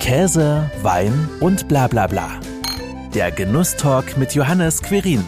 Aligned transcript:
Käse, 0.00 0.70
Wein 0.82 1.28
und 1.40 1.68
bla 1.68 1.86
bla 1.86 2.06
bla. 2.06 2.28
Der 3.14 3.30
Genusstalk 3.30 4.16
mit 4.16 4.34
Johannes 4.34 4.82
Querin 4.82 5.24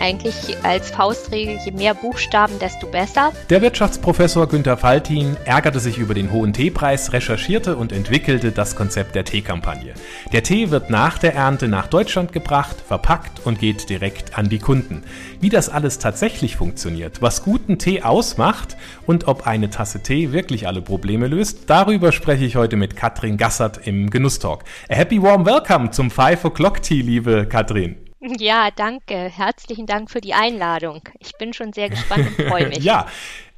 eigentlich 0.00 0.56
als 0.62 0.90
Faustregel, 0.90 1.58
je 1.64 1.72
mehr 1.72 1.94
Buchstaben, 1.94 2.58
desto 2.58 2.86
besser. 2.86 3.32
Der 3.48 3.62
Wirtschaftsprofessor 3.62 4.48
Günter 4.48 4.76
Faltin 4.76 5.36
ärgerte 5.44 5.80
sich 5.80 5.98
über 5.98 6.14
den 6.14 6.32
hohen 6.32 6.52
Teepreis, 6.52 7.12
recherchierte 7.12 7.76
und 7.76 7.92
entwickelte 7.92 8.52
das 8.52 8.76
Konzept 8.76 9.14
der 9.14 9.24
Teekampagne. 9.24 9.94
Der 10.32 10.42
Tee 10.42 10.70
wird 10.70 10.90
nach 10.90 11.18
der 11.18 11.34
Ernte 11.34 11.68
nach 11.68 11.86
Deutschland 11.86 12.32
gebracht, 12.32 12.76
verpackt 12.86 13.46
und 13.46 13.58
geht 13.58 13.88
direkt 13.88 14.36
an 14.38 14.48
die 14.48 14.58
Kunden. 14.58 15.02
Wie 15.40 15.48
das 15.48 15.68
alles 15.68 15.98
tatsächlich 15.98 16.56
funktioniert, 16.56 17.22
was 17.22 17.44
guten 17.44 17.78
Tee 17.78 18.02
ausmacht 18.02 18.76
und 19.06 19.28
ob 19.28 19.46
eine 19.46 19.70
Tasse 19.70 20.02
Tee 20.02 20.32
wirklich 20.32 20.66
alle 20.66 20.82
Probleme 20.82 21.26
löst, 21.26 21.68
darüber 21.68 22.12
spreche 22.12 22.44
ich 22.44 22.56
heute 22.56 22.76
mit 22.76 22.96
Katrin 22.96 23.36
Gassert 23.36 23.86
im 23.86 24.10
Genusstalk. 24.10 24.64
A 24.88 24.94
happy 24.94 25.22
warm 25.22 25.46
welcome 25.46 25.90
zum 25.90 26.10
5 26.10 26.44
O'Clock 26.44 26.80
Tea, 26.80 27.02
liebe 27.02 27.46
Katrin. 27.46 28.09
Ja, 28.20 28.70
danke. 28.70 29.14
Herzlichen 29.14 29.86
Dank 29.86 30.10
für 30.10 30.20
die 30.20 30.34
Einladung. 30.34 31.02
Ich 31.18 31.32
bin 31.38 31.52
schon 31.52 31.72
sehr 31.72 31.88
gespannt 31.88 32.26
und 32.26 32.46
freue 32.46 32.68
mich. 32.68 32.84
ja. 32.84 33.06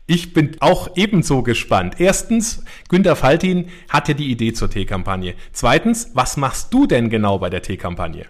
Ich 0.06 0.34
bin 0.34 0.56
auch 0.60 0.90
ebenso 0.96 1.42
gespannt. 1.44 1.94
Erstens, 2.00 2.64
Günter 2.88 3.14
Faltin 3.14 3.70
hat 3.88 4.08
ja 4.08 4.14
die 4.14 4.30
Idee 4.30 4.52
zur 4.52 4.68
Teekampagne. 4.68 5.36
Zweitens, 5.52 6.10
was 6.14 6.36
machst 6.36 6.74
du 6.74 6.86
denn 6.86 7.08
genau 7.08 7.38
bei 7.38 7.48
der 7.48 7.62
Teekampagne? 7.62 8.26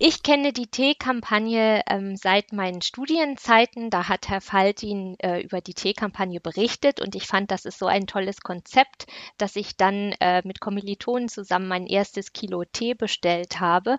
Ich 0.00 0.22
kenne 0.22 0.52
die 0.52 0.68
Tee-Kampagne 0.68 1.82
ähm, 1.88 2.14
seit 2.16 2.52
meinen 2.52 2.82
Studienzeiten. 2.82 3.90
Da 3.90 4.08
hat 4.08 4.28
Herr 4.28 4.40
Faltin 4.40 5.16
äh, 5.18 5.40
über 5.40 5.60
die 5.60 5.74
Tee-Kampagne 5.74 6.40
berichtet 6.40 7.00
und 7.00 7.16
ich 7.16 7.26
fand, 7.26 7.50
das 7.50 7.64
ist 7.64 7.80
so 7.80 7.86
ein 7.86 8.06
tolles 8.06 8.40
Konzept, 8.40 9.06
dass 9.38 9.56
ich 9.56 9.76
dann 9.76 10.14
äh, 10.20 10.42
mit 10.44 10.60
Kommilitonen 10.60 11.28
zusammen 11.28 11.66
mein 11.66 11.86
erstes 11.86 12.32
Kilo 12.32 12.64
Tee 12.64 12.94
bestellt 12.94 13.58
habe. 13.58 13.98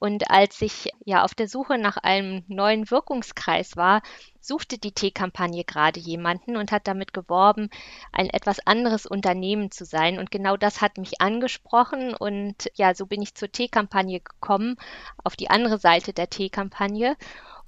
Und 0.00 0.30
als 0.30 0.62
ich 0.62 0.90
ja 1.04 1.22
auf 1.22 1.34
der 1.34 1.46
Suche 1.46 1.76
nach 1.76 1.98
einem 1.98 2.42
neuen 2.48 2.90
Wirkungskreis 2.90 3.76
war, 3.76 4.00
suchte 4.40 4.78
die 4.78 4.92
Teekampagne 4.92 5.62
gerade 5.62 6.00
jemanden 6.00 6.56
und 6.56 6.72
hat 6.72 6.88
damit 6.88 7.12
geworben, 7.12 7.68
ein 8.10 8.30
etwas 8.30 8.66
anderes 8.66 9.04
Unternehmen 9.04 9.70
zu 9.70 9.84
sein. 9.84 10.18
Und 10.18 10.30
genau 10.30 10.56
das 10.56 10.80
hat 10.80 10.96
mich 10.96 11.20
angesprochen. 11.20 12.14
Und 12.14 12.70
ja, 12.74 12.94
so 12.94 13.04
bin 13.04 13.20
ich 13.20 13.34
zur 13.34 13.52
Teekampagne 13.52 14.20
gekommen, 14.20 14.76
auf 15.22 15.36
die 15.36 15.50
andere 15.50 15.78
Seite 15.78 16.14
der 16.14 16.30
Teekampagne. 16.30 17.14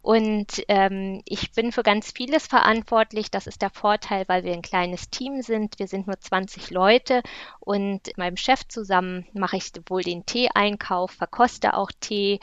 Und 0.02 0.64
ähm, 0.66 1.22
ich 1.26 1.52
bin 1.52 1.70
für 1.70 1.84
ganz 1.84 2.10
vieles 2.10 2.48
verantwortlich. 2.48 3.30
Das 3.30 3.46
ist 3.46 3.62
der 3.62 3.70
Vorteil, 3.70 4.24
weil 4.26 4.42
wir 4.42 4.52
ein 4.52 4.62
kleines 4.62 5.10
Team 5.10 5.42
sind. 5.42 5.78
Wir 5.78 5.86
sind 5.86 6.08
nur 6.08 6.18
20 6.18 6.70
Leute 6.70 7.22
und 7.60 8.08
mit 8.08 8.18
meinem 8.18 8.36
Chef 8.36 8.66
zusammen 8.66 9.26
mache 9.32 9.56
ich 9.56 9.70
wohl 9.86 10.02
den 10.02 10.26
Tee-Einkauf, 10.26 11.12
verkoste 11.12 11.74
auch 11.74 11.92
Tee, 12.00 12.40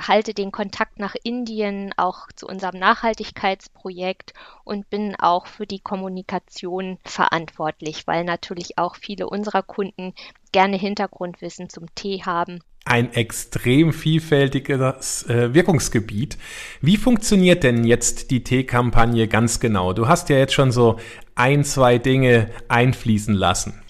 halte 0.00 0.34
den 0.34 0.52
Kontakt 0.52 0.98
nach 0.98 1.14
Indien, 1.22 1.92
auch 1.96 2.28
zu 2.34 2.46
unserem 2.46 2.78
Nachhaltigkeitsprojekt 2.78 4.32
und 4.64 4.88
bin 4.90 5.16
auch 5.16 5.46
für 5.46 5.66
die 5.66 5.80
Kommunikation 5.80 6.98
verantwortlich, 7.04 8.06
weil 8.06 8.24
natürlich 8.24 8.78
auch 8.78 8.96
viele 8.96 9.28
unserer 9.28 9.62
Kunden 9.62 10.14
gerne 10.52 10.76
Hintergrundwissen 10.76 11.68
zum 11.68 11.94
Tee 11.94 12.22
haben 12.24 12.60
ein 12.88 13.12
extrem 13.12 13.92
vielfältiges 13.92 15.28
äh, 15.28 15.52
Wirkungsgebiet. 15.52 16.38
Wie 16.80 16.96
funktioniert 16.96 17.62
denn 17.62 17.84
jetzt 17.84 18.30
die 18.30 18.42
Tee-Kampagne 18.42 19.28
ganz 19.28 19.60
genau? 19.60 19.92
Du 19.92 20.08
hast 20.08 20.30
ja 20.30 20.38
jetzt 20.38 20.54
schon 20.54 20.72
so 20.72 20.98
ein, 21.34 21.64
zwei 21.64 21.98
Dinge 21.98 22.50
einfließen 22.68 23.34
lassen. 23.34 23.82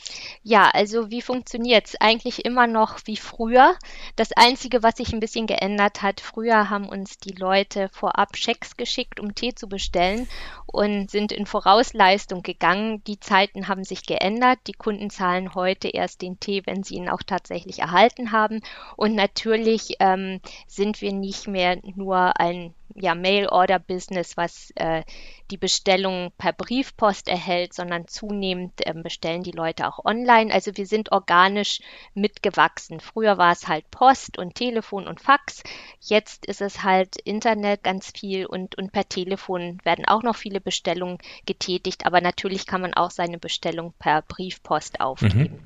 Ja, 0.49 0.71
also 0.71 1.11
wie 1.11 1.21
funktioniert 1.21 1.89
es? 1.89 2.01
Eigentlich 2.01 2.47
immer 2.47 2.67
noch 2.67 3.01
wie 3.05 3.19
früher. 3.19 3.77
Das 4.17 4.33
Einzige, 4.33 4.83
was 4.83 4.97
sich 4.97 5.13
ein 5.13 5.21
bisschen 5.21 5.47
geändert 5.47 6.01
hat, 6.01 6.23
früher 6.23 6.71
haben 6.71 6.89
uns 6.89 7.19
die 7.19 7.33
Leute 7.33 7.91
vorab 7.93 8.35
Schecks 8.35 8.79
geschickt, 8.79 9.21
um 9.21 9.35
Tee 9.35 9.55
zu 9.55 9.69
bestellen 9.69 10.27
und 10.65 11.11
sind 11.11 11.33
in 11.33 11.45
Vorausleistung 11.45 12.43
gegangen. 12.43 13.05
Die 13.05 13.21
Zeiten 13.21 13.69
haben 13.69 13.85
sich 13.85 14.07
geändert. 14.07 14.59
Die 14.69 14.73
Kunden 14.73 15.11
zahlen 15.11 15.55
heute 15.55 15.89
erst 15.89 16.23
den 16.23 16.41
Tee, 16.41 16.63
wenn 16.65 16.83
sie 16.83 16.95
ihn 16.95 17.11
auch 17.11 17.23
tatsächlich 17.23 17.81
erhalten 17.81 18.33
haben. 18.33 18.63
Und 18.97 19.15
natürlich 19.15 19.97
ähm, 20.01 20.41
sind 20.67 21.03
wir 21.03 21.13
nicht 21.13 21.47
mehr 21.47 21.77
nur 21.95 22.41
ein 22.41 22.73
ja, 23.01 23.15
Mail-Order-Business, 23.15 24.37
was 24.37 24.73
äh, 24.77 25.03
die 25.51 25.57
Bestellung 25.57 26.33
per 26.37 26.53
Briefpost 26.53 27.29
erhält, 27.29 27.73
sondern 27.73 28.07
zunehmend 28.07 28.87
äh, 28.87 28.93
bestellen 28.95 29.43
die 29.43 29.53
Leute 29.53 29.89
auch 29.89 30.05
online. 30.05 30.53
Also 30.53 30.77
wir 30.77 30.87
sind 30.87 31.13
organisch 31.13 31.81
mitgewachsen. 32.15 33.01
Früher 33.01 33.39
war 33.39 33.53
es 33.53 33.67
halt 33.67 33.91
Post 33.91 34.39
und 34.39 34.55
Telefon 34.55 35.07
und 35.07 35.21
Fax. 35.21 35.63
Jetzt 36.01 36.47
ist 36.47 36.61
es 36.61 36.83
halt 36.83 37.17
Internet 37.17 37.83
ganz 37.83 38.11
viel 38.11 38.47
und, 38.47 38.77
und 38.77 38.93
per 38.93 39.09
Telefon 39.09 39.79
werden 39.85 40.05
auch 40.05 40.23
noch 40.23 40.37
viele 40.37 40.61
Bestellungen 40.61 41.19
getätigt. 41.47 42.05
Aber 42.05 42.21
natürlich 42.21 42.67
kann 42.67 42.81
man 42.81 42.95
auch 42.95 43.11
seine 43.11 43.39
Bestellung 43.39 43.95
per 43.99 44.23
Briefpost 44.23 45.01
aufgeben. 45.01 45.39
Mhm. 45.39 45.59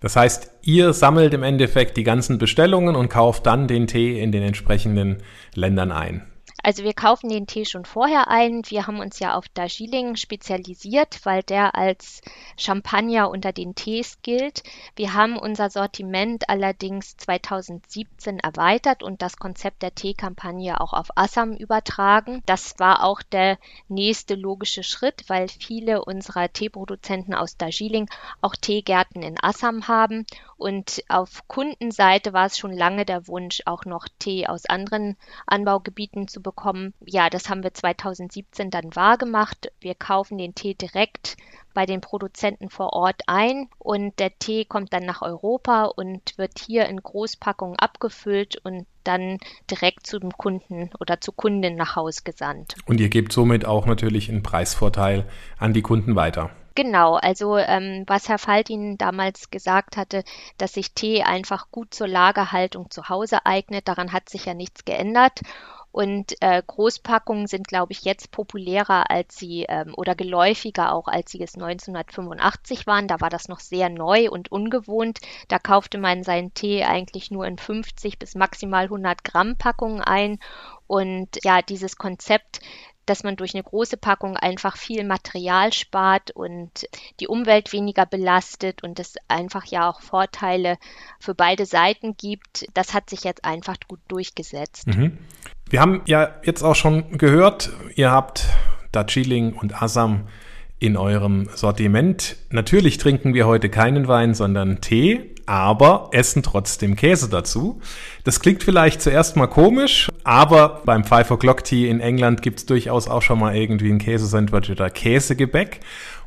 Das 0.00 0.14
heißt, 0.14 0.52
ihr 0.62 0.92
sammelt 0.92 1.34
im 1.34 1.42
Endeffekt 1.42 1.96
die 1.96 2.04
ganzen 2.04 2.38
Bestellungen 2.38 2.94
und 2.94 3.08
kauft 3.08 3.46
dann 3.46 3.66
den 3.66 3.88
Tee 3.88 4.20
in 4.20 4.30
den 4.30 4.42
entsprechenden 4.42 5.22
Ländern 5.54 5.90
ein. 5.90 6.22
Also 6.62 6.82
wir 6.82 6.92
kaufen 6.92 7.28
den 7.28 7.46
Tee 7.46 7.64
schon 7.64 7.84
vorher 7.84 8.28
ein. 8.28 8.62
Wir 8.66 8.86
haben 8.86 8.98
uns 8.98 9.20
ja 9.20 9.34
auf 9.34 9.48
Darjeeling 9.48 10.16
spezialisiert, 10.16 11.24
weil 11.24 11.42
der 11.42 11.76
als 11.76 12.20
Champagner 12.56 13.30
unter 13.30 13.52
den 13.52 13.74
Tees 13.74 14.18
gilt. 14.22 14.62
Wir 14.96 15.14
haben 15.14 15.38
unser 15.38 15.70
Sortiment 15.70 16.48
allerdings 16.48 17.16
2017 17.16 18.40
erweitert 18.40 19.02
und 19.02 19.22
das 19.22 19.36
Konzept 19.36 19.82
der 19.82 19.94
Teekampagne 19.94 20.80
auch 20.80 20.92
auf 20.92 21.08
Assam 21.14 21.54
übertragen. 21.54 22.42
Das 22.46 22.78
war 22.78 23.04
auch 23.04 23.22
der 23.22 23.58
nächste 23.88 24.34
logische 24.34 24.82
Schritt, 24.82 25.24
weil 25.28 25.48
viele 25.48 26.04
unserer 26.04 26.52
Teeproduzenten 26.52 27.34
aus 27.34 27.56
Darjeeling 27.56 28.08
auch 28.40 28.56
Teegärten 28.56 29.22
in 29.22 29.36
Assam 29.40 29.86
haben 29.86 30.26
und 30.58 31.04
auf 31.08 31.46
Kundenseite 31.46 32.32
war 32.32 32.46
es 32.46 32.58
schon 32.58 32.72
lange 32.72 33.04
der 33.04 33.28
Wunsch, 33.28 33.62
auch 33.64 33.84
noch 33.84 34.06
Tee 34.18 34.46
aus 34.48 34.66
anderen 34.66 35.16
Anbaugebieten 35.46 36.26
zu 36.26 36.42
bekommen. 36.42 36.92
Ja, 37.06 37.30
das 37.30 37.48
haben 37.48 37.62
wir 37.62 37.72
2017 37.72 38.70
dann 38.70 38.94
wahrgemacht. 38.94 39.70
Wir 39.80 39.94
kaufen 39.94 40.36
den 40.36 40.56
Tee 40.56 40.74
direkt 40.74 41.36
bei 41.74 41.86
den 41.86 42.00
Produzenten 42.00 42.70
vor 42.70 42.92
Ort 42.92 43.22
ein 43.28 43.68
und 43.78 44.18
der 44.18 44.36
Tee 44.36 44.64
kommt 44.64 44.92
dann 44.92 45.06
nach 45.06 45.22
Europa 45.22 45.84
und 45.84 46.36
wird 46.36 46.58
hier 46.58 46.86
in 46.86 47.00
Großpackungen 47.00 47.78
abgefüllt 47.78 48.56
und 48.64 48.86
dann 49.04 49.38
direkt 49.70 50.08
zum 50.08 50.32
Kunden 50.32 50.90
oder 50.98 51.20
zu 51.20 51.30
Kunden 51.30 51.76
nach 51.76 51.94
Haus 51.94 52.24
gesandt. 52.24 52.74
Und 52.86 53.00
ihr 53.00 53.08
gebt 53.08 53.32
somit 53.32 53.64
auch 53.64 53.86
natürlich 53.86 54.28
einen 54.28 54.42
Preisvorteil 54.42 55.28
an 55.56 55.72
die 55.72 55.82
Kunden 55.82 56.16
weiter. 56.16 56.50
Genau, 56.78 57.14
also 57.14 57.56
ähm, 57.56 58.04
was 58.06 58.28
Herr 58.28 58.38
Faltin 58.38 58.98
damals 58.98 59.50
gesagt 59.50 59.96
hatte, 59.96 60.22
dass 60.58 60.74
sich 60.74 60.92
Tee 60.92 61.24
einfach 61.24 61.72
gut 61.72 61.92
zur 61.92 62.06
Lagerhaltung 62.06 62.88
zu 62.88 63.08
Hause 63.08 63.44
eignet, 63.46 63.88
daran 63.88 64.12
hat 64.12 64.28
sich 64.28 64.44
ja 64.44 64.54
nichts 64.54 64.84
geändert. 64.84 65.40
Und 65.90 66.40
äh, 66.40 66.62
Großpackungen 66.64 67.48
sind, 67.48 67.66
glaube 67.66 67.90
ich, 67.90 68.02
jetzt 68.02 68.30
populärer 68.30 69.10
als 69.10 69.34
sie 69.36 69.64
ähm, 69.68 69.92
oder 69.96 70.14
geläufiger 70.14 70.94
auch, 70.94 71.08
als 71.08 71.32
sie 71.32 71.42
es 71.42 71.54
1985 71.54 72.86
waren. 72.86 73.08
Da 73.08 73.20
war 73.20 73.30
das 73.30 73.48
noch 73.48 73.58
sehr 73.58 73.88
neu 73.88 74.30
und 74.30 74.52
ungewohnt. 74.52 75.18
Da 75.48 75.58
kaufte 75.58 75.98
man 75.98 76.22
seinen 76.22 76.54
Tee 76.54 76.84
eigentlich 76.84 77.32
nur 77.32 77.44
in 77.44 77.58
50 77.58 78.20
bis 78.20 78.36
maximal 78.36 78.84
100 78.84 79.24
Gramm 79.24 79.56
Packungen 79.56 80.00
ein. 80.00 80.38
Und 80.86 81.38
ja, 81.42 81.60
dieses 81.60 81.96
Konzept 81.96 82.60
dass 83.08 83.24
man 83.24 83.36
durch 83.36 83.54
eine 83.54 83.62
große 83.62 83.96
Packung 83.96 84.36
einfach 84.36 84.76
viel 84.76 85.04
Material 85.04 85.72
spart 85.72 86.30
und 86.30 86.86
die 87.20 87.26
Umwelt 87.26 87.72
weniger 87.72 88.06
belastet 88.06 88.82
und 88.82 89.00
es 89.00 89.14
einfach 89.28 89.64
ja 89.66 89.88
auch 89.88 90.00
Vorteile 90.00 90.78
für 91.18 91.34
beide 91.34 91.66
Seiten 91.66 92.16
gibt. 92.16 92.66
Das 92.74 92.94
hat 92.94 93.10
sich 93.10 93.24
jetzt 93.24 93.44
einfach 93.44 93.76
gut 93.86 94.00
durchgesetzt. 94.08 94.86
Mhm. 94.86 95.18
Wir 95.70 95.80
haben 95.80 96.02
ja 96.06 96.34
jetzt 96.44 96.62
auch 96.62 96.74
schon 96.74 97.18
gehört, 97.18 97.70
ihr 97.94 98.10
habt 98.10 98.46
Darjeeling 98.92 99.52
und 99.52 99.82
Assam 99.82 100.28
in 100.78 100.96
eurem 100.96 101.48
Sortiment. 101.54 102.36
Natürlich 102.50 102.98
trinken 102.98 103.34
wir 103.34 103.46
heute 103.46 103.68
keinen 103.68 104.08
Wein, 104.08 104.34
sondern 104.34 104.80
Tee 104.80 105.34
aber 105.48 106.10
essen 106.12 106.42
trotzdem 106.42 106.94
Käse 106.94 107.30
dazu. 107.30 107.80
Das 108.22 108.40
klingt 108.40 108.62
vielleicht 108.62 109.00
zuerst 109.00 109.34
mal 109.36 109.46
komisch, 109.46 110.08
aber 110.22 110.82
beim 110.84 111.04
Five 111.04 111.30
O'Clock 111.30 111.64
Tea 111.64 111.88
in 111.88 112.00
England 112.00 112.42
gibt's 112.42 112.66
durchaus 112.66 113.08
auch 113.08 113.22
schon 113.22 113.38
mal 113.38 113.56
irgendwie 113.56 113.90
ein 113.90 113.98
Käsesandwich 113.98 114.70
oder 114.70 114.90
Käsegebäck. 114.90 115.80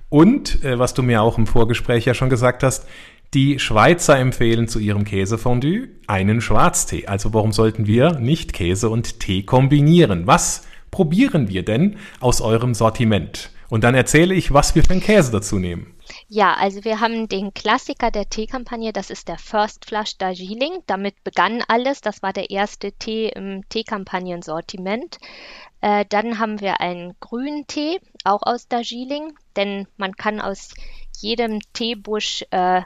Und, 0.09 0.63
äh, 0.63 0.79
was 0.79 0.95
du 0.95 1.03
mir 1.03 1.21
auch 1.21 1.37
im 1.37 1.45
Vorgespräch 1.45 2.05
ja 2.05 2.15
schon 2.15 2.29
gesagt 2.29 2.63
hast, 2.63 2.87
die 3.35 3.59
Schweizer 3.59 4.17
empfehlen 4.17 4.67
zu 4.67 4.79
ihrem 4.79 5.05
Käsefondue 5.05 5.89
einen 6.07 6.41
Schwarztee. 6.41 7.05
Also 7.05 7.33
warum 7.33 7.51
sollten 7.51 7.85
wir 7.85 8.19
nicht 8.19 8.53
Käse 8.53 8.89
und 8.89 9.19
Tee 9.19 9.43
kombinieren? 9.43 10.25
Was 10.25 10.63
probieren 10.89 11.47
wir 11.47 11.63
denn 11.63 11.97
aus 12.19 12.41
eurem 12.41 12.73
Sortiment? 12.73 13.51
Und 13.69 13.83
dann 13.83 13.95
erzähle 13.95 14.33
ich, 14.33 14.51
was 14.51 14.75
wir 14.75 14.83
für 14.83 14.91
einen 14.91 14.99
Käse 14.99 15.31
dazu 15.31 15.59
nehmen. 15.59 15.93
Ja, 16.33 16.53
also 16.53 16.85
wir 16.85 17.01
haben 17.01 17.27
den 17.27 17.53
Klassiker 17.53 18.09
der 18.09 18.29
Teekampagne, 18.29 18.93
das 18.93 19.09
ist 19.09 19.27
der 19.27 19.37
First 19.37 19.83
Flush 19.83 20.17
Darjeeling. 20.17 20.81
Damit 20.87 21.21
begann 21.25 21.61
alles. 21.67 21.99
Das 21.99 22.23
war 22.23 22.31
der 22.31 22.49
erste 22.49 22.93
Tee 22.93 23.27
im 23.27 23.67
Teekampagnen-Sortiment. 23.67 25.17
Äh, 25.81 26.05
dann 26.07 26.39
haben 26.39 26.61
wir 26.61 26.79
einen 26.79 27.17
grünen 27.19 27.67
Tee, 27.67 27.99
auch 28.23 28.43
aus 28.43 28.69
Darjeeling, 28.69 29.33
denn 29.57 29.89
man 29.97 30.15
kann 30.15 30.39
aus 30.39 30.69
jedem 31.17 31.59
Teebusch 31.73 32.45
äh, 32.51 32.83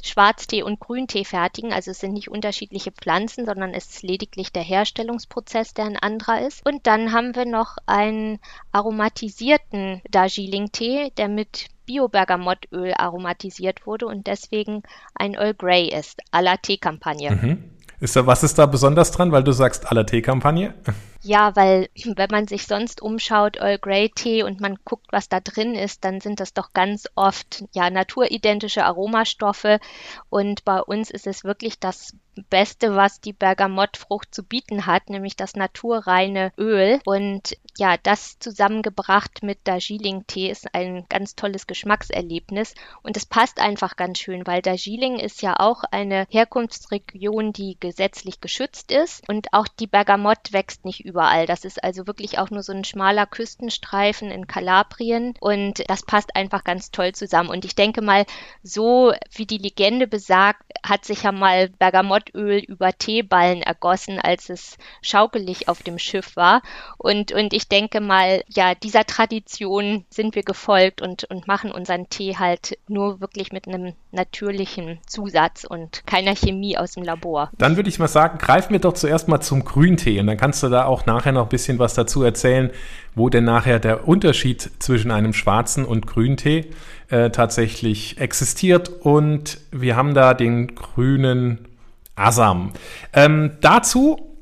Schwarztee 0.00 0.62
und 0.62 0.78
Grüntee 0.78 1.24
fertigen. 1.24 1.72
Also 1.72 1.90
es 1.90 1.98
sind 1.98 2.12
nicht 2.12 2.30
unterschiedliche 2.30 2.92
Pflanzen, 2.92 3.44
sondern 3.44 3.74
es 3.74 3.86
ist 3.86 4.02
lediglich 4.04 4.52
der 4.52 4.62
Herstellungsprozess, 4.62 5.74
der 5.74 5.86
ein 5.86 5.96
anderer 5.96 6.46
ist. 6.46 6.64
Und 6.64 6.86
dann 6.86 7.10
haben 7.10 7.34
wir 7.34 7.44
noch 7.44 7.76
einen 7.86 8.38
aromatisierten 8.70 10.00
Darjeeling-Tee, 10.12 11.10
der 11.16 11.26
mit 11.28 11.73
Bio-Bergamottöl 11.86 12.94
aromatisiert 12.96 13.86
wurde 13.86 14.06
und 14.06 14.26
deswegen 14.26 14.82
ein 15.14 15.34
Earl 15.34 15.54
Grey 15.54 15.88
ist, 15.88 16.20
à 16.32 16.40
la 16.40 16.56
Teekampagne. 16.56 17.30
Mhm. 17.30 17.64
Ist 18.00 18.16
da, 18.16 18.26
was 18.26 18.42
ist 18.42 18.58
da 18.58 18.66
besonders 18.66 19.10
dran, 19.12 19.32
weil 19.32 19.44
du 19.44 19.52
sagst 19.52 19.90
à 19.90 19.94
la 19.94 20.04
Teekampagne? 20.04 20.74
Ja, 21.24 21.56
weil 21.56 21.88
wenn 22.16 22.28
man 22.30 22.46
sich 22.46 22.66
sonst 22.66 23.00
umschaut, 23.00 23.56
Earl 23.56 23.78
Grey 23.78 24.10
Tee 24.10 24.42
und 24.42 24.60
man 24.60 24.76
guckt, 24.84 25.06
was 25.10 25.28
da 25.28 25.40
drin 25.40 25.74
ist, 25.74 26.04
dann 26.04 26.20
sind 26.20 26.38
das 26.38 26.52
doch 26.52 26.72
ganz 26.74 27.08
oft 27.14 27.64
ja 27.72 27.88
naturidentische 27.88 28.84
Aromastoffe 28.84 29.80
und 30.28 30.64
bei 30.64 30.80
uns 30.80 31.10
ist 31.10 31.26
es 31.26 31.42
wirklich 31.42 31.78
das 31.80 32.14
Beste, 32.50 32.96
was 32.96 33.20
die 33.20 33.32
Bergamottfrucht 33.32 34.34
zu 34.34 34.42
bieten 34.42 34.86
hat, 34.86 35.08
nämlich 35.08 35.36
das 35.36 35.54
naturreine 35.54 36.52
Öl. 36.58 37.00
Und 37.04 37.56
ja, 37.76 37.96
das 37.96 38.38
zusammengebracht 38.38 39.42
mit 39.42 39.58
Darjeeling-Tee 39.64 40.50
ist 40.50 40.74
ein 40.74 41.06
ganz 41.08 41.36
tolles 41.36 41.66
Geschmackserlebnis. 41.66 42.74
Und 43.02 43.16
es 43.16 43.26
passt 43.26 43.60
einfach 43.60 43.96
ganz 43.96 44.18
schön, 44.18 44.46
weil 44.46 44.62
Darjeeling 44.62 45.18
ist 45.18 45.42
ja 45.42 45.56
auch 45.58 45.84
eine 45.90 46.26
Herkunftsregion, 46.28 47.52
die 47.52 47.76
gesetzlich 47.78 48.40
geschützt 48.40 48.90
ist. 48.90 49.28
Und 49.28 49.52
auch 49.52 49.68
die 49.68 49.86
Bergamott 49.86 50.52
wächst 50.52 50.84
nicht 50.84 51.04
überall. 51.14 51.46
Das 51.46 51.64
ist 51.64 51.82
also 51.82 52.06
wirklich 52.06 52.38
auch 52.38 52.50
nur 52.50 52.62
so 52.62 52.72
ein 52.72 52.84
schmaler 52.84 53.26
Küstenstreifen 53.26 54.30
in 54.30 54.46
Kalabrien. 54.46 55.34
Und 55.40 55.88
das 55.88 56.02
passt 56.02 56.36
einfach 56.36 56.64
ganz 56.64 56.90
toll 56.90 57.12
zusammen. 57.12 57.48
Und 57.48 57.64
ich 57.64 57.74
denke 57.74 58.02
mal, 58.02 58.26
so 58.62 59.12
wie 59.32 59.46
die 59.46 59.58
Legende 59.58 60.06
besagt, 60.06 60.62
hat 60.82 61.04
sich 61.04 61.22
ja 61.22 61.32
mal 61.32 61.68
Bergamott 61.68 62.34
Erdöl 62.34 62.58
über 62.58 62.92
Teeballen 62.92 63.62
ergossen, 63.62 64.18
als 64.18 64.50
es 64.50 64.76
schaukelig 65.02 65.68
auf 65.68 65.82
dem 65.82 65.98
Schiff 65.98 66.36
war. 66.36 66.62
Und, 66.98 67.32
und 67.32 67.52
ich 67.52 67.68
denke 67.68 68.00
mal, 68.00 68.42
ja, 68.48 68.74
dieser 68.74 69.04
Tradition 69.04 70.04
sind 70.10 70.34
wir 70.34 70.42
gefolgt 70.42 71.00
und, 71.00 71.24
und 71.24 71.46
machen 71.46 71.72
unseren 71.72 72.08
Tee 72.08 72.36
halt 72.36 72.78
nur 72.88 73.20
wirklich 73.20 73.52
mit 73.52 73.68
einem 73.68 73.94
natürlichen 74.12 74.98
Zusatz 75.06 75.64
und 75.64 76.06
keiner 76.06 76.34
Chemie 76.34 76.76
aus 76.76 76.92
dem 76.92 77.02
Labor. 77.02 77.50
Dann 77.58 77.76
würde 77.76 77.88
ich 77.88 77.98
mal 77.98 78.08
sagen, 78.08 78.38
greifen 78.38 78.72
wir 78.72 78.80
doch 78.80 78.94
zuerst 78.94 79.28
mal 79.28 79.40
zum 79.40 79.64
Grüntee 79.64 80.20
und 80.20 80.26
dann 80.26 80.36
kannst 80.36 80.62
du 80.62 80.68
da 80.68 80.84
auch 80.84 81.03
nachher 81.06 81.32
noch 81.32 81.44
ein 81.44 81.48
bisschen 81.48 81.78
was 81.78 81.94
dazu 81.94 82.22
erzählen, 82.22 82.70
wo 83.14 83.28
denn 83.28 83.44
nachher 83.44 83.78
der 83.78 84.08
Unterschied 84.08 84.70
zwischen 84.78 85.10
einem 85.10 85.32
schwarzen 85.32 85.84
und 85.84 86.06
Grüntee 86.06 86.66
äh, 87.08 87.30
tatsächlich 87.30 88.18
existiert. 88.18 88.88
Und 88.88 89.58
wir 89.70 89.96
haben 89.96 90.14
da 90.14 90.34
den 90.34 90.74
grünen 90.74 91.68
Asam. 92.16 92.72
Ähm, 93.12 93.52
dazu 93.60 94.36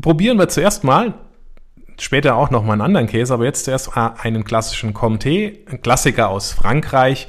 probieren 0.00 0.38
wir 0.38 0.48
zuerst 0.48 0.84
mal, 0.84 1.14
später 1.98 2.36
auch 2.36 2.50
noch 2.50 2.64
mal 2.64 2.72
einen 2.72 2.82
anderen 2.82 3.06
Käse, 3.06 3.34
aber 3.34 3.44
jetzt 3.44 3.64
zuerst 3.64 3.96
einen 3.96 4.44
klassischen 4.44 4.94
Comté, 4.94 5.58
ein 5.70 5.80
Klassiker 5.80 6.28
aus 6.28 6.52
Frankreich. 6.52 7.28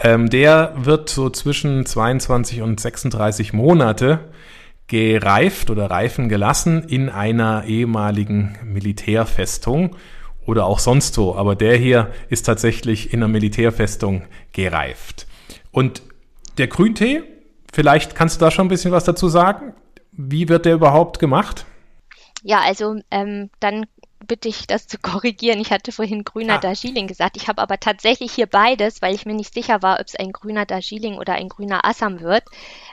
Ähm, 0.00 0.30
der 0.30 0.74
wird 0.76 1.08
so 1.08 1.30
zwischen 1.30 1.84
22 1.86 2.62
und 2.62 2.80
36 2.80 3.52
Monate 3.52 4.20
gereift 4.86 5.70
oder 5.70 5.90
reifen 5.90 6.28
gelassen 6.28 6.84
in 6.84 7.08
einer 7.08 7.64
ehemaligen 7.64 8.56
Militärfestung 8.64 9.96
oder 10.46 10.66
auch 10.66 10.78
sonst 10.78 11.16
wo. 11.18 11.34
Aber 11.34 11.56
der 11.56 11.76
hier 11.76 12.12
ist 12.28 12.42
tatsächlich 12.42 13.12
in 13.12 13.22
einer 13.22 13.32
Militärfestung 13.32 14.22
gereift. 14.52 15.26
Und 15.70 16.02
der 16.58 16.68
Grüntee, 16.68 17.22
Vielleicht 17.74 18.14
kannst 18.14 18.36
du 18.36 18.44
da 18.44 18.52
schon 18.52 18.66
ein 18.66 18.68
bisschen 18.68 18.92
was 18.92 19.02
dazu 19.02 19.28
sagen. 19.28 19.74
Wie 20.12 20.48
wird 20.48 20.64
der 20.64 20.74
überhaupt 20.74 21.18
gemacht? 21.18 21.66
Ja, 22.44 22.60
also 22.60 23.00
ähm, 23.10 23.50
dann 23.58 23.86
bitte 24.24 24.48
ich 24.48 24.66
das 24.66 24.86
zu 24.86 24.98
korrigieren. 25.02 25.60
Ich 25.60 25.70
hatte 25.70 25.92
vorhin 25.92 26.24
grüner 26.24 26.54
ah. 26.54 26.58
Darjeeling 26.58 27.06
gesagt. 27.06 27.36
Ich 27.36 27.48
habe 27.48 27.62
aber 27.62 27.78
tatsächlich 27.78 28.32
hier 28.32 28.46
beides, 28.46 29.02
weil 29.02 29.14
ich 29.14 29.26
mir 29.26 29.34
nicht 29.34 29.54
sicher 29.54 29.82
war, 29.82 30.00
ob 30.00 30.06
es 30.06 30.16
ein 30.16 30.32
grüner 30.32 30.66
Darjeeling 30.66 31.18
oder 31.18 31.34
ein 31.34 31.48
grüner 31.48 31.84
Assam 31.84 32.20
wird. 32.20 32.44